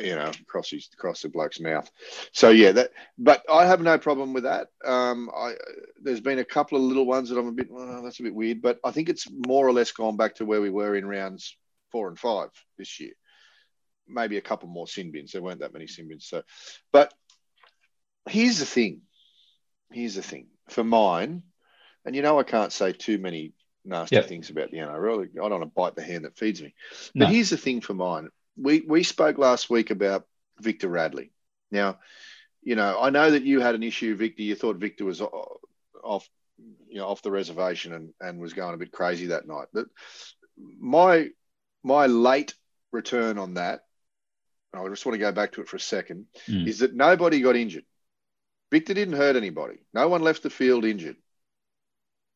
[0.00, 1.90] You know, across his across the bloke's mouth.
[2.32, 2.90] So yeah, that.
[3.18, 4.68] But I have no problem with that.
[4.84, 5.54] Um, I
[6.02, 7.70] there's been a couple of little ones that I'm a bit.
[7.70, 10.44] Well, that's a bit weird, but I think it's more or less gone back to
[10.44, 11.56] where we were in rounds
[11.92, 13.12] four and five this year
[14.10, 15.32] maybe a couple more sin bins.
[15.32, 16.26] There weren't that many sin bins.
[16.26, 16.42] So,
[16.92, 17.12] but
[18.28, 19.02] here's the thing.
[19.92, 21.42] Here's the thing for mine,
[22.04, 23.52] and you know I can't say too many
[23.84, 24.26] nasty yep.
[24.26, 25.22] things about the NRL.
[25.22, 26.74] I don't want to bite the hand that feeds me.
[27.14, 27.32] But no.
[27.32, 28.28] here's the thing for mine.
[28.56, 30.26] We we spoke last week about
[30.60, 31.32] Victor Radley.
[31.70, 31.98] Now,
[32.62, 34.42] you know I know that you had an issue, Victor.
[34.42, 36.28] You thought Victor was off,
[36.88, 39.68] you know, off the reservation and and was going a bit crazy that night.
[39.72, 39.86] But
[40.56, 41.28] my
[41.82, 42.54] my late
[42.92, 43.84] return on that
[44.72, 46.66] I just want to go back to it for a second, mm.
[46.66, 47.84] is that nobody got injured.
[48.70, 49.78] Victor didn't hurt anybody.
[49.92, 51.16] No one left the field injured,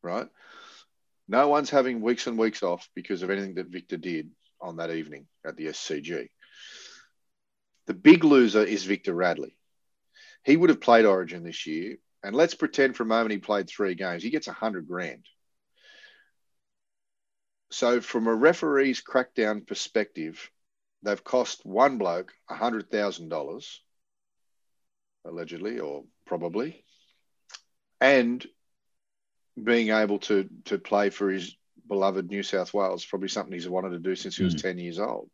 [0.03, 0.27] right?
[1.27, 4.91] No one's having weeks and weeks off because of anything that Victor did on that
[4.91, 6.29] evening at the SCG.
[7.87, 9.57] The big loser is Victor Radley.
[10.45, 13.69] He would have played Origin this year, and let's pretend for a moment he played
[13.69, 14.23] three games.
[14.23, 15.25] He gets a hundred grand.
[17.71, 20.51] So, from a referee's crackdown perspective,
[21.03, 23.79] they've cost one bloke a $100,000,
[25.25, 26.85] allegedly or probably,
[28.01, 28.47] and
[29.63, 33.91] being able to, to play for his beloved New South Wales, probably something he's wanted
[33.91, 34.63] to do since he was mm.
[34.63, 35.31] 10 years old.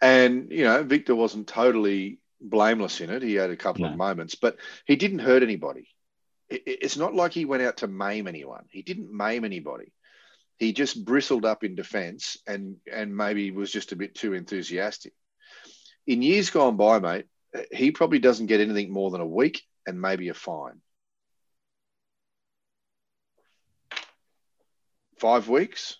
[0.00, 3.22] And, you know, Victor wasn't totally blameless in it.
[3.22, 3.90] He had a couple no.
[3.90, 5.88] of moments, but he didn't hurt anybody.
[6.50, 8.64] It's not like he went out to maim anyone.
[8.70, 9.92] He didn't maim anybody
[10.58, 15.12] he just bristled up in defence and and maybe was just a bit too enthusiastic.
[16.06, 17.26] In years gone by, mate,
[17.72, 20.80] he probably doesn't get anything more than a week and maybe a fine.
[25.24, 25.96] Five weeks,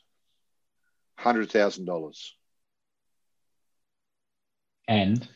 [1.17, 2.37] hundred thousand dollars.
[4.87, 5.27] And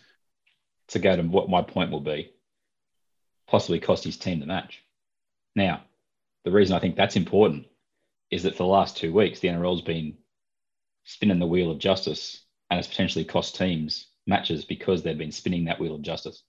[0.89, 2.31] to go to what my point will be,
[3.47, 4.83] possibly cost his team the match.
[5.57, 5.85] Now,
[6.45, 7.65] the reason I think that's important
[8.31, 10.19] is that for the last two weeks, the NRL's been
[11.05, 15.65] spinning the wheel of justice and it's potentially cost teams matches because they've been spinning
[15.65, 16.43] that wheel of justice.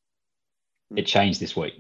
[0.93, 1.75] It changed this week.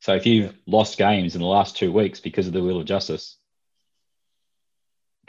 [0.00, 2.84] So if you've lost games in the last two weeks because of the wheel of
[2.84, 3.38] justice,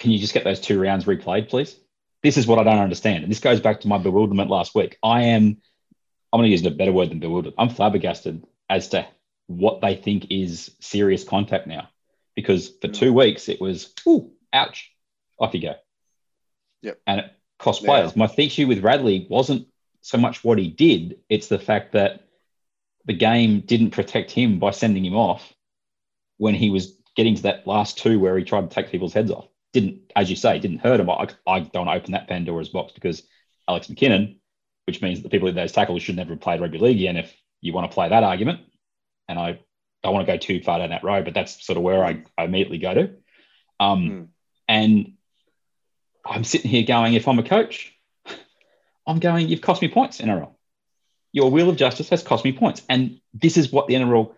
[0.02, 1.78] can you just get those two rounds replayed, please?
[2.24, 3.24] This is what I don't understand.
[3.24, 4.98] And this goes back to my bewilderment last week.
[5.04, 5.62] I am,
[6.34, 7.54] I'm going to use a better word than bewildered.
[7.56, 9.08] I'm flabbergasted as to
[9.46, 11.88] what they think is serious contact now
[12.36, 12.96] because for mm.
[12.96, 14.92] two weeks it was, ooh, ouch,
[15.40, 15.76] off you go.
[16.82, 17.00] Yep.
[17.06, 18.16] And it cost players.
[18.16, 19.68] My issue with Radley wasn't
[20.02, 22.24] so much what he did, it's the fact that
[23.06, 25.54] the game didn't protect him by sending him off
[26.38, 29.30] when he was getting to that last two where he tried to take people's heads
[29.30, 29.48] off.
[29.74, 31.10] Didn't, as you say, didn't hurt him.
[31.10, 33.24] I, I don't open that Pandora's box because
[33.68, 34.38] Alex McKinnon,
[34.86, 37.18] which means that the people in those tackles should never have played rugby league again
[37.18, 38.60] if you want to play that argument.
[39.30, 39.60] And I
[40.04, 42.24] don't want to go too far down that road, but that's sort of where I,
[42.38, 43.10] I immediately go to.
[43.80, 44.28] Um, mm.
[44.68, 45.14] And
[46.26, 47.98] I'm sitting here going, if I'm a coach,
[49.08, 50.52] I'm going, you've cost me points, NRL.
[51.32, 52.82] Your wheel of justice has cost me points.
[52.90, 54.34] And this is what the NRL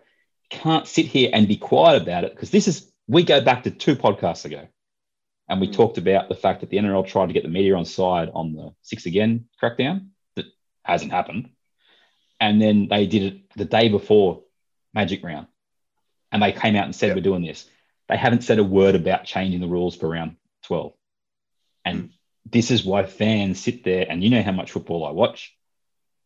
[0.50, 3.70] can't sit here and be quiet about it because this is, we go back to
[3.70, 4.68] two podcasts ago
[5.48, 5.74] and we mm.
[5.74, 8.54] talked about the fact that the NRL tried to get the media on side on
[8.54, 10.08] the six again crackdown.
[10.36, 10.46] That
[10.82, 11.50] hasn't happened.
[12.40, 14.42] And then they did it the day before
[14.92, 15.46] Magic Round
[16.34, 17.16] and they came out and said, yep.
[17.16, 17.64] We're doing this.
[18.08, 20.92] They haven't said a word about changing the rules for round 12.
[21.84, 22.10] And mm.
[22.44, 25.56] this is why fans sit there, and you know how much football I watch.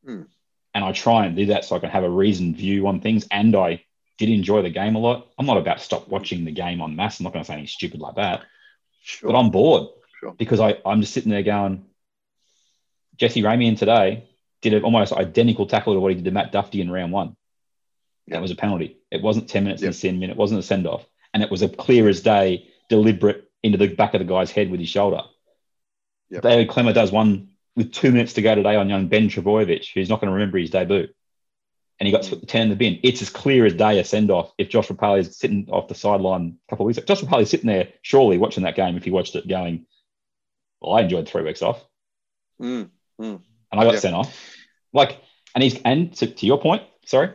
[0.09, 0.27] Mm.
[0.75, 3.27] And I try and do that so I can have a reasoned view on things.
[3.31, 3.85] And I
[4.17, 5.29] did enjoy the game a lot.
[5.39, 7.21] I'm not about to stop watching the game on mass.
[7.21, 8.43] I'm not going to say anything stupid like that.
[9.09, 9.33] Sure.
[9.33, 9.89] But I'm bored
[10.21, 10.35] sure.
[10.35, 11.87] because I, I'm just sitting there going,
[13.17, 14.29] Jesse Ramien today
[14.61, 17.35] did an almost identical tackle to what he did to Matt Dufty in round one.
[18.27, 18.99] That was a penalty.
[19.11, 19.89] It wasn't 10 minutes yep.
[19.89, 20.29] in sin min.
[20.29, 21.07] It wasn't a send off.
[21.33, 24.71] And it was a clear as day, deliberate into the back of the guy's head
[24.71, 25.23] with his shoulder.
[26.29, 26.43] Yep.
[26.43, 30.11] David Klemmer does one with two minutes to go today on young Ben Trbojevic, who's
[30.11, 31.09] not going to remember his debut.
[32.01, 32.47] And he got Mm.
[32.47, 33.01] 10 in the bin.
[33.03, 35.95] It's as clear as day a send off if Josh Papalii is sitting off the
[35.97, 36.99] sideline a couple of weeks.
[36.99, 37.07] Ago.
[37.13, 39.85] Josh Papalii is sitting there, surely watching that game if he watched it going,
[40.81, 41.85] well, I enjoyed three weeks off
[42.61, 42.91] Mm.
[43.19, 43.41] and
[43.73, 43.99] I got Yeah.
[44.01, 44.57] sent off.
[44.93, 45.21] Like,
[45.55, 47.31] and he's, and to, to your point, sorry,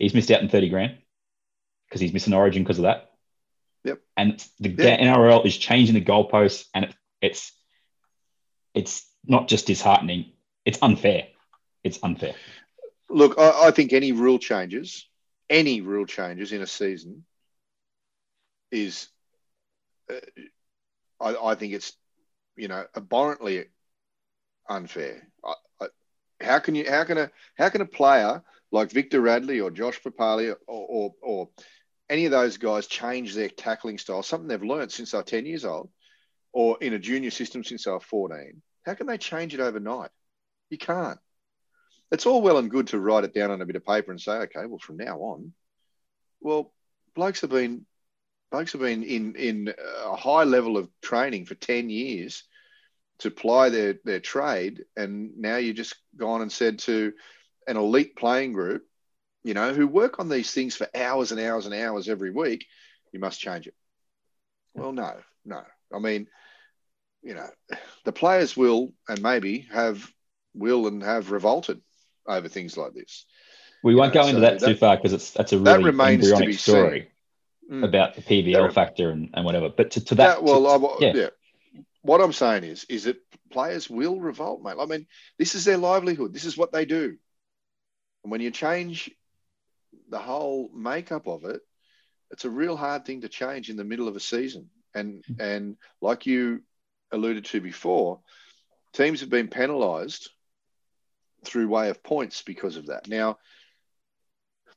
[0.00, 0.98] he's missed out on 30 grand
[1.88, 3.12] because he's missing origin because of that.
[3.84, 4.00] Yep.
[4.16, 4.96] And the Yeah.
[4.96, 7.52] NRL is changing the goalposts and it, it's,
[8.74, 10.32] it's not just disheartening,
[10.64, 11.28] it's unfair.
[11.84, 12.34] It's unfair.
[13.10, 15.08] Look, I, I think any rule changes,
[15.48, 17.24] any rule changes in a season
[18.70, 19.08] is,
[20.10, 20.16] uh,
[21.20, 21.94] I, I think it's,
[22.56, 23.66] you know, abhorrently
[24.68, 25.26] unfair.
[25.44, 25.54] I,
[26.40, 30.00] how can you, how can a, how can a player like Victor Radley or Josh
[30.02, 31.48] Papalii or, or, or
[32.10, 35.64] any of those guys change their tackling style, something they've learned since they're 10 years
[35.64, 35.88] old
[36.52, 38.62] or in a junior system since they're 14?
[38.84, 40.10] How can they change it overnight?
[40.70, 41.18] You can't
[42.10, 44.20] it's all well and good to write it down on a bit of paper and
[44.20, 45.52] say, okay, well, from now on,
[46.40, 46.72] well,
[47.14, 47.84] blokes have been
[48.50, 52.44] blokes have been in in a high level of training for ten years
[53.18, 57.12] to ply their their trade, and now you just gone and said to
[57.66, 58.82] an elite playing group,
[59.44, 62.66] you know, who work on these things for hours and hours and hours every week,
[63.12, 63.74] you must change it.
[64.74, 65.62] Well, no, no.
[65.92, 66.28] I mean,
[67.22, 67.48] you know,
[68.04, 70.10] the players will and maybe have
[70.54, 71.80] will and have revolted
[72.28, 73.24] over things like this.
[73.82, 75.84] We won't Yeah, go into so that, too far because it's that's a that really
[75.84, 77.10] remains to embryonic be story
[77.70, 77.84] Mm.
[77.84, 79.68] about the PVL That- factor and, and whatever.
[79.68, 81.28] But to, to that, Yeah, well, to- I, yeah.
[82.00, 83.18] What I'm saying is, is that
[83.50, 84.76] players will revolt, mate.
[84.80, 85.06] I mean,
[85.38, 86.32] this is their livelihood.
[86.32, 87.18] This is what they do.
[88.24, 89.10] And when you change
[90.08, 91.60] the whole makeup of it,
[92.30, 94.70] it's a real hard thing to change in the middle of a season.
[94.94, 96.62] And and like you
[97.12, 98.20] alluded to before,
[98.94, 100.30] teams have been penalised
[101.44, 103.08] through way of points because of that.
[103.08, 103.38] Now,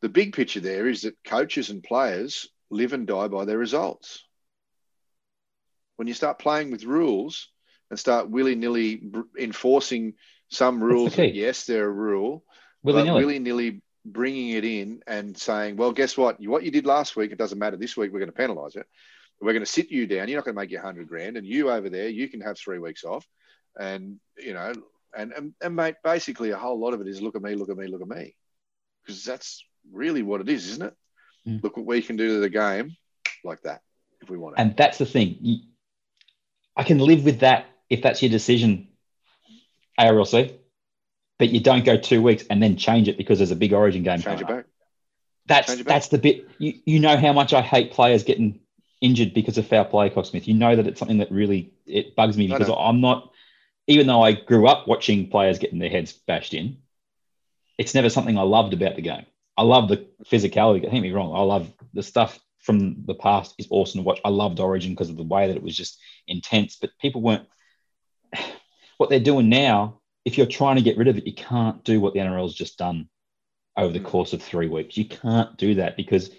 [0.02, 4.24] the big picture there is that coaches and players live and die by their results.
[5.98, 7.50] When you start playing with rules
[7.90, 9.02] and start willy nilly
[9.38, 10.14] enforcing
[10.50, 12.44] some rules, that yes, they're a rule,
[12.84, 13.82] Willy but nilly.
[14.06, 16.38] bringing it in and saying, well, guess what?
[16.40, 17.78] What you did last week, it doesn't matter.
[17.78, 18.88] This week, we're going to penalise it.
[19.40, 20.28] We're going to sit you down.
[20.28, 21.38] You're not going to make your 100 grand.
[21.38, 23.28] And you over there, you can have three weeks off.
[23.80, 24.74] And, you know,
[25.16, 27.70] and, and, and mate, basically a whole lot of it is look at me, look
[27.70, 28.36] at me, look at me.
[29.02, 30.94] Because that's really what it is, isn't it?
[31.48, 31.64] Mm.
[31.64, 32.96] Look what we can do to the game
[33.44, 33.82] like that
[34.22, 34.62] if we want to.
[34.62, 35.64] And that's the thing.
[36.76, 38.90] I can live with that if that's your decision,
[40.00, 40.58] ARLC.
[41.40, 44.04] But you don't go two weeks and then change it because there's a big Origin
[44.04, 44.22] game.
[44.22, 44.66] Change it back.
[45.48, 45.94] That's Change it back.
[45.96, 46.48] that's the bit.
[46.60, 48.60] You you know how much I hate players getting
[49.02, 50.46] injured because of foul play, Cocksmith.
[50.46, 52.70] You know that it's something that really it bugs me because.
[52.70, 53.31] I'm not.
[53.92, 56.78] Even though I grew up watching players getting their heads bashed in,
[57.78, 59.26] it's never something I loved about the game.
[59.58, 60.82] I love the physicality.
[60.82, 61.36] Don't get me wrong.
[61.36, 64.22] I love the stuff from the past is awesome to watch.
[64.24, 66.78] I loved Origin because of the way that it was just intense.
[66.78, 67.48] But people weren't.
[68.98, 72.00] What they're doing now, if you're trying to get rid of it, you can't do
[72.00, 73.10] what the NRL's just done
[73.76, 74.06] over the Mm.
[74.06, 74.96] course of three weeks.
[74.96, 76.30] You can't do that because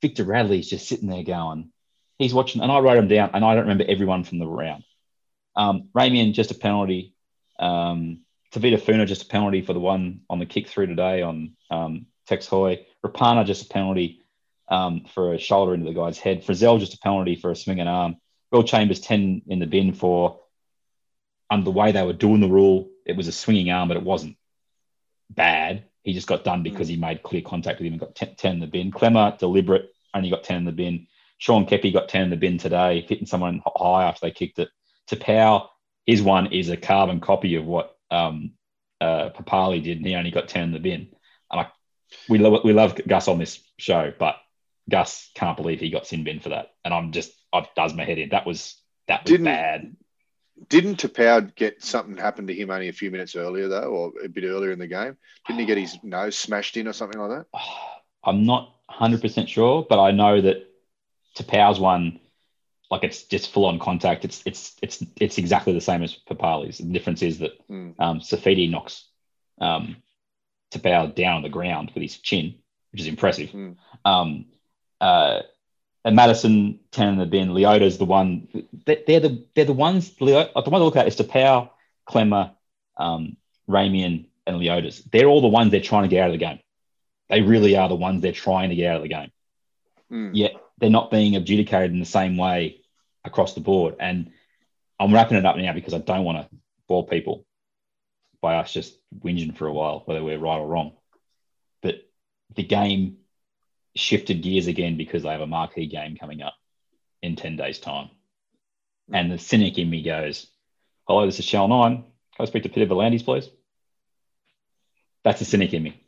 [0.00, 1.72] Victor Radley's just sitting there going,
[2.18, 4.84] he's watching, and I wrote him down, and I don't remember everyone from the round.
[5.56, 7.14] Um, Ramian, just a penalty.
[7.58, 8.20] Um,
[8.52, 12.06] Tevita Funa, just a penalty for the one on the kick through today on um,
[12.26, 12.86] Tex Hoy.
[13.04, 14.22] Rapana, just a penalty
[14.68, 16.44] um, for a shoulder into the guy's head.
[16.44, 18.16] Frizell, just a penalty for a swinging arm.
[18.50, 20.40] Will Chambers, 10 in the bin for,
[21.50, 24.02] under the way they were doing the rule, it was a swinging arm, but it
[24.02, 24.36] wasn't
[25.30, 25.84] bad.
[26.02, 28.52] He just got done because he made clear contact with him and got 10, 10
[28.54, 28.90] in the bin.
[28.90, 31.06] Klemmer, deliberate, only got 10 in the bin.
[31.38, 34.68] Sean Keppie got 10 in the bin today, hitting someone high after they kicked it.
[35.08, 35.68] To Pow,
[36.06, 38.52] his one is a carbon copy of what um,
[39.00, 41.08] uh, Papalii did, and he only got 10 in the bin.
[41.50, 41.68] And I,
[42.28, 44.36] we, love, we love Gus on this show, but
[44.88, 46.72] Gus can't believe he got sin bin for that.
[46.84, 48.30] And I'm just, it does my head in.
[48.30, 48.76] That was,
[49.08, 49.96] that was Didn't- bad.
[50.68, 54.28] Didn't Tapau get something happen to him only a few minutes earlier, though, or a
[54.28, 55.16] bit earlier in the game?
[55.46, 57.46] Didn't he get his nose smashed in or something like that?
[58.24, 60.64] I'm not 100% sure, but I know that
[61.36, 62.20] Tapau's one,
[62.92, 64.24] like it's just full on contact.
[64.26, 66.78] It's it's it's it's exactly the same as Papalii's.
[66.78, 67.94] The difference is that Mm.
[67.98, 69.06] um, Saifiti knocks
[69.58, 69.96] um,
[70.72, 72.56] Tapau down on the ground with his chin,
[72.92, 73.50] which is impressive.
[73.50, 73.76] Mm.
[74.04, 74.44] Um,
[75.00, 75.40] uh,
[76.04, 77.54] and Madison, 10 in the bin.
[77.54, 78.48] Leota's the one.
[78.86, 80.20] they- They're the they're the ones.
[80.20, 81.70] Leo, the one to look at is Tapau,
[82.08, 82.52] Klemmer,
[82.98, 83.36] um,
[83.68, 85.02] Ramian, and Leota's.
[85.04, 86.58] They're all the ones they're trying to get out of the game.
[87.30, 89.30] They really are the ones they're trying to get out of the game.
[90.10, 90.30] Mm.
[90.34, 92.81] Yet they're not being adjudicated in the same way
[93.24, 93.96] across the board.
[94.00, 94.30] And
[94.98, 96.56] I'm wrapping it up now because I don't want to
[96.88, 97.46] bore people
[98.40, 100.92] by us just whinging for a while, whether we're right or wrong.
[101.80, 101.96] But
[102.54, 103.18] the game
[103.94, 106.54] shifted gears again because they have a marquee game coming up
[107.22, 108.10] in 10 days' time.
[109.08, 109.14] Hmm.
[109.14, 110.46] And the cynic in me goes,
[111.06, 111.96] Hello, this is Shell 9.
[111.96, 112.06] Can
[112.38, 113.48] I speak to Peter V'landys, please?
[115.24, 116.01] That's the cynic in me.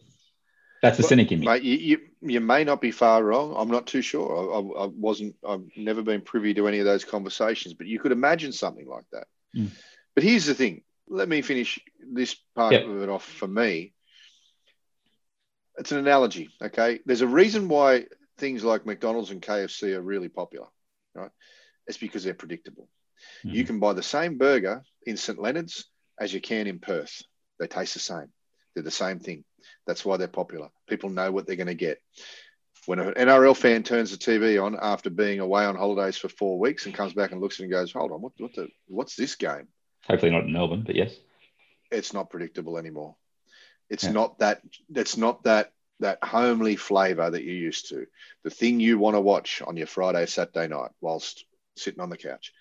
[0.85, 1.47] That's the Well, cynic in me.
[1.47, 3.55] Mate, you, you, you may not be far wrong.
[3.57, 4.29] I'm not too sure.
[4.37, 5.35] I, I, I wasn't.
[5.49, 9.07] I've never been privy to any of those conversations, but you could imagine something like
[9.13, 9.27] that.
[9.57, 9.71] Mm.
[10.15, 10.83] But here's the thing.
[11.09, 11.79] Let me finish
[12.13, 12.85] this part Yep.
[12.87, 13.95] of it off for me.
[15.79, 16.51] It's an analogy.
[16.63, 18.05] Okay, there's a reason why
[18.37, 20.67] things like McDonald's and KFC are really popular.
[21.15, 21.31] Right?
[21.87, 22.91] It's because they're predictable.
[23.43, 23.67] You Mhm.
[23.69, 25.87] can buy the same burger in St Leonard's
[26.21, 27.23] as you can in Perth.
[27.59, 28.31] They taste the same.
[28.75, 29.45] They're the same thing.
[29.87, 30.69] That's why they're popular.
[30.89, 32.01] People know what they're going to get.
[32.87, 36.59] When an NRL fan turns the TV on after being away on holidays for four
[36.59, 38.69] weeks and comes back and looks at it and goes, "Hold on, what, what the,
[38.89, 39.69] what's this game?"
[40.07, 41.15] Hopefully not in Melbourne, but yes.
[41.91, 43.17] It's not predictable anymore.
[43.89, 44.13] It's Yeah.
[44.13, 44.61] not that.
[44.95, 48.07] It's not that that homely flavour that you're used to.
[48.43, 51.45] The thing you want to watch on your Friday, Saturday night whilst
[51.77, 52.53] sitting on the couch.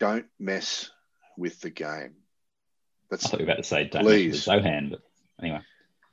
[0.00, 0.90] Don't mess
[1.36, 2.14] with the game.
[2.16, 4.44] I That's thought you were about to say don't mess with Please.
[4.46, 5.00] Zohan, but
[5.40, 5.60] anyway.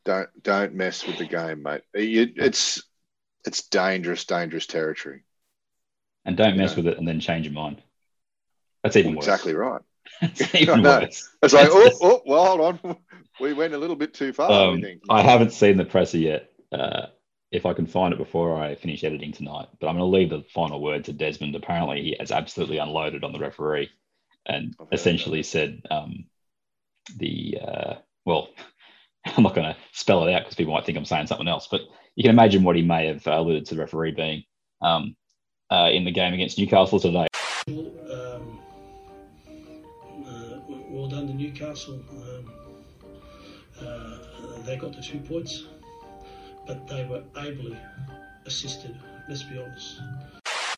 [0.05, 1.81] Don't don't mess with the game, mate.
[1.93, 2.83] You, it's
[3.45, 5.23] it's dangerous, dangerous territory.
[6.25, 6.77] And don't mess Yeah.
[6.77, 7.81] with it and then change your mind.
[8.83, 9.25] That's even worse.
[9.25, 9.81] Exactly right.
[10.21, 10.99] It's even No.
[11.01, 11.29] worse.
[11.43, 12.97] It's like, oh, oh, well, hold on.
[13.39, 14.51] We went a little bit too far.
[14.51, 15.01] I Um, think.
[15.09, 16.49] I haven't seen the presser yet.
[16.71, 17.07] Uh,
[17.51, 20.29] if I can find it before I finish editing tonight, but I'm going to leave
[20.29, 21.55] the final word to Desmond.
[21.55, 23.89] Apparently, he has absolutely unloaded on the referee
[24.45, 26.25] and essentially said um,
[27.17, 27.93] the uh,
[28.25, 28.49] well.
[29.25, 31.67] I'm not going to spell it out because people might think I'm saying something else,
[31.69, 31.81] but
[32.15, 34.43] you can imagine what he may have alluded to the referee being
[34.81, 35.15] um,
[35.71, 37.27] uh, in the game against Newcastle today.
[37.67, 38.59] um,
[40.25, 40.59] uh,
[40.89, 42.01] well done to Newcastle.
[42.11, 42.51] Um,
[43.81, 44.17] uh,
[44.65, 45.65] they got the two points,
[46.65, 47.77] but they were ably
[48.45, 48.97] assisted.
[49.27, 49.99] Let's be honest.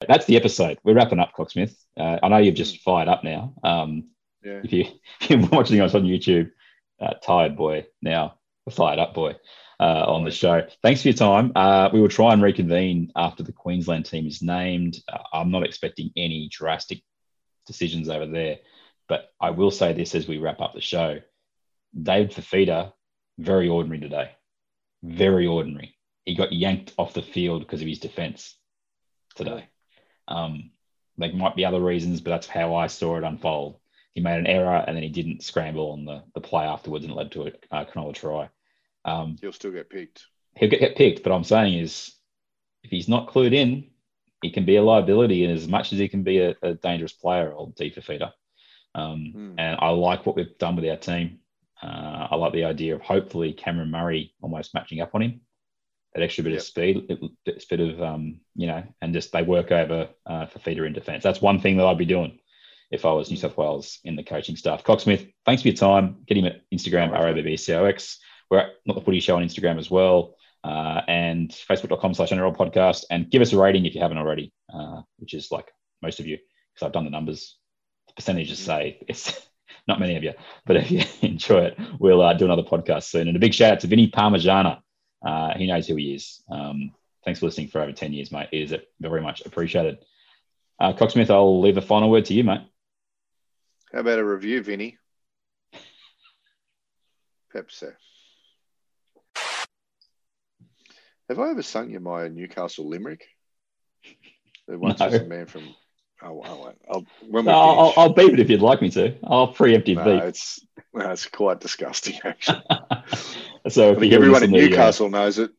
[0.07, 0.77] That's the episode.
[0.83, 1.75] We're wrapping up, Cocksmith.
[1.97, 3.53] Uh, I know you've just fired up now.
[3.63, 4.09] Um,
[4.43, 4.61] yeah.
[4.63, 4.85] if, you,
[5.21, 6.51] if you're watching us on YouTube,
[6.99, 8.36] uh, tired boy now,
[8.71, 9.35] fired up boy
[9.79, 10.65] uh, on the show.
[10.81, 11.51] Thanks for your time.
[11.55, 14.97] Uh, we will try and reconvene after the Queensland team is named.
[15.11, 17.03] Uh, I'm not expecting any drastic
[17.65, 18.57] decisions over there,
[19.07, 21.19] but I will say this as we wrap up the show.
[21.99, 22.93] David Fifita,
[23.37, 24.31] very ordinary today.
[25.03, 25.95] Very ordinary.
[26.25, 28.55] He got yanked off the field because of his defense
[29.35, 29.67] today.
[30.27, 30.71] Um,
[31.17, 33.79] there might be other reasons, but that's how I saw it unfold.
[34.13, 37.13] He made an error and then he didn't scramble on the, the play afterwards and
[37.13, 38.49] it led to a uh, try.
[39.07, 40.25] Um, He'll still get picked.
[40.55, 42.13] he'll get, get picked, but I'm saying is
[42.83, 43.89] if he's not clued in,
[44.43, 47.13] he can be a liability and as much as he can be a, a dangerous
[47.13, 48.31] player, or D Fifita.
[48.95, 49.53] Um, Hmm.
[49.59, 51.39] And I like what we've done with our team.
[51.81, 55.41] Uh, I like the idea of hopefully Cameron Murray almost matching up on him.
[56.13, 56.59] That extra bit Yep.
[56.59, 57.05] of speed,
[57.45, 61.23] it- bit of um, you know, and just they work over uh, Fifita in defence.
[61.23, 62.39] That's one thing that I'd be doing
[62.89, 64.83] if I was New South Wales in the coaching staff.
[64.83, 66.17] Cocksmith, thanks for your time.
[66.25, 67.11] Get him at Instagram.
[67.11, 68.17] ROBBCOX.
[68.49, 72.55] We're at Not the Footy Show on Instagram as well, uh, and facebook.com slash NRL
[72.55, 73.05] podcast.
[73.09, 75.71] And give us a rating if you haven't already, uh, which is like
[76.01, 76.37] most of you,
[76.73, 77.57] because I've done the numbers.
[78.07, 79.47] The percentages say it's
[79.87, 80.33] not many of you,
[80.65, 83.27] but if you enjoy it, we'll uh, do another podcast soon.
[83.27, 84.79] And a big shout out to Vinny Parmigiana.
[85.25, 86.41] Uh, he knows who he is.
[86.49, 86.91] Um,
[87.25, 88.49] thanks for listening for over 10 years, mate.
[88.51, 89.97] It is very much appreciated.
[90.79, 92.61] Uh, Cocksmith, I'll leave a final word to you, mate.
[93.91, 94.97] How about a review, Vinny?
[97.53, 97.93] Pepsi.
[101.29, 103.25] Have I ever sung you my Newcastle limerick?
[104.67, 105.19] There once was No.
[105.19, 105.63] a man from.
[106.21, 106.81] Oh, I won't.
[106.91, 107.93] I'll, when we I'll, I'll.
[107.97, 109.15] I'll beep it if you'd like me to.
[109.23, 110.23] I'll preemptive no, beep.
[110.23, 112.61] it's no, it's quite disgusting actually.
[113.69, 115.51] so I if think everyone in on the, uh, Newcastle knows it.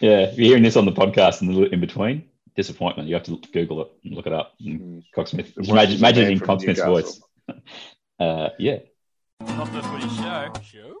[0.00, 2.24] yeah, if you're hearing this on the podcast in the in between,
[2.54, 3.08] disappointment.
[3.08, 4.54] You have to Google it and look it up.
[4.60, 5.04] Mm.
[5.14, 7.20] Cocksmith, It just once imagine, imagine it in Cocksmith's voice.
[8.18, 8.78] Uh, yeah.
[9.40, 10.50] Not the footy show.
[10.64, 10.96] Show?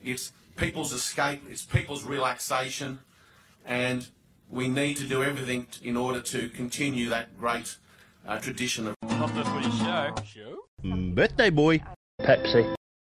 [0.00, 3.00] It's people's escape, it's people's relaxation,
[3.64, 4.08] and
[4.50, 7.76] we need to do everything in order to continue that great
[8.26, 10.14] uh, tradition of Not the footy show.
[10.24, 10.58] Show?
[11.14, 11.80] Birthday boy.
[12.20, 12.74] Pepsi.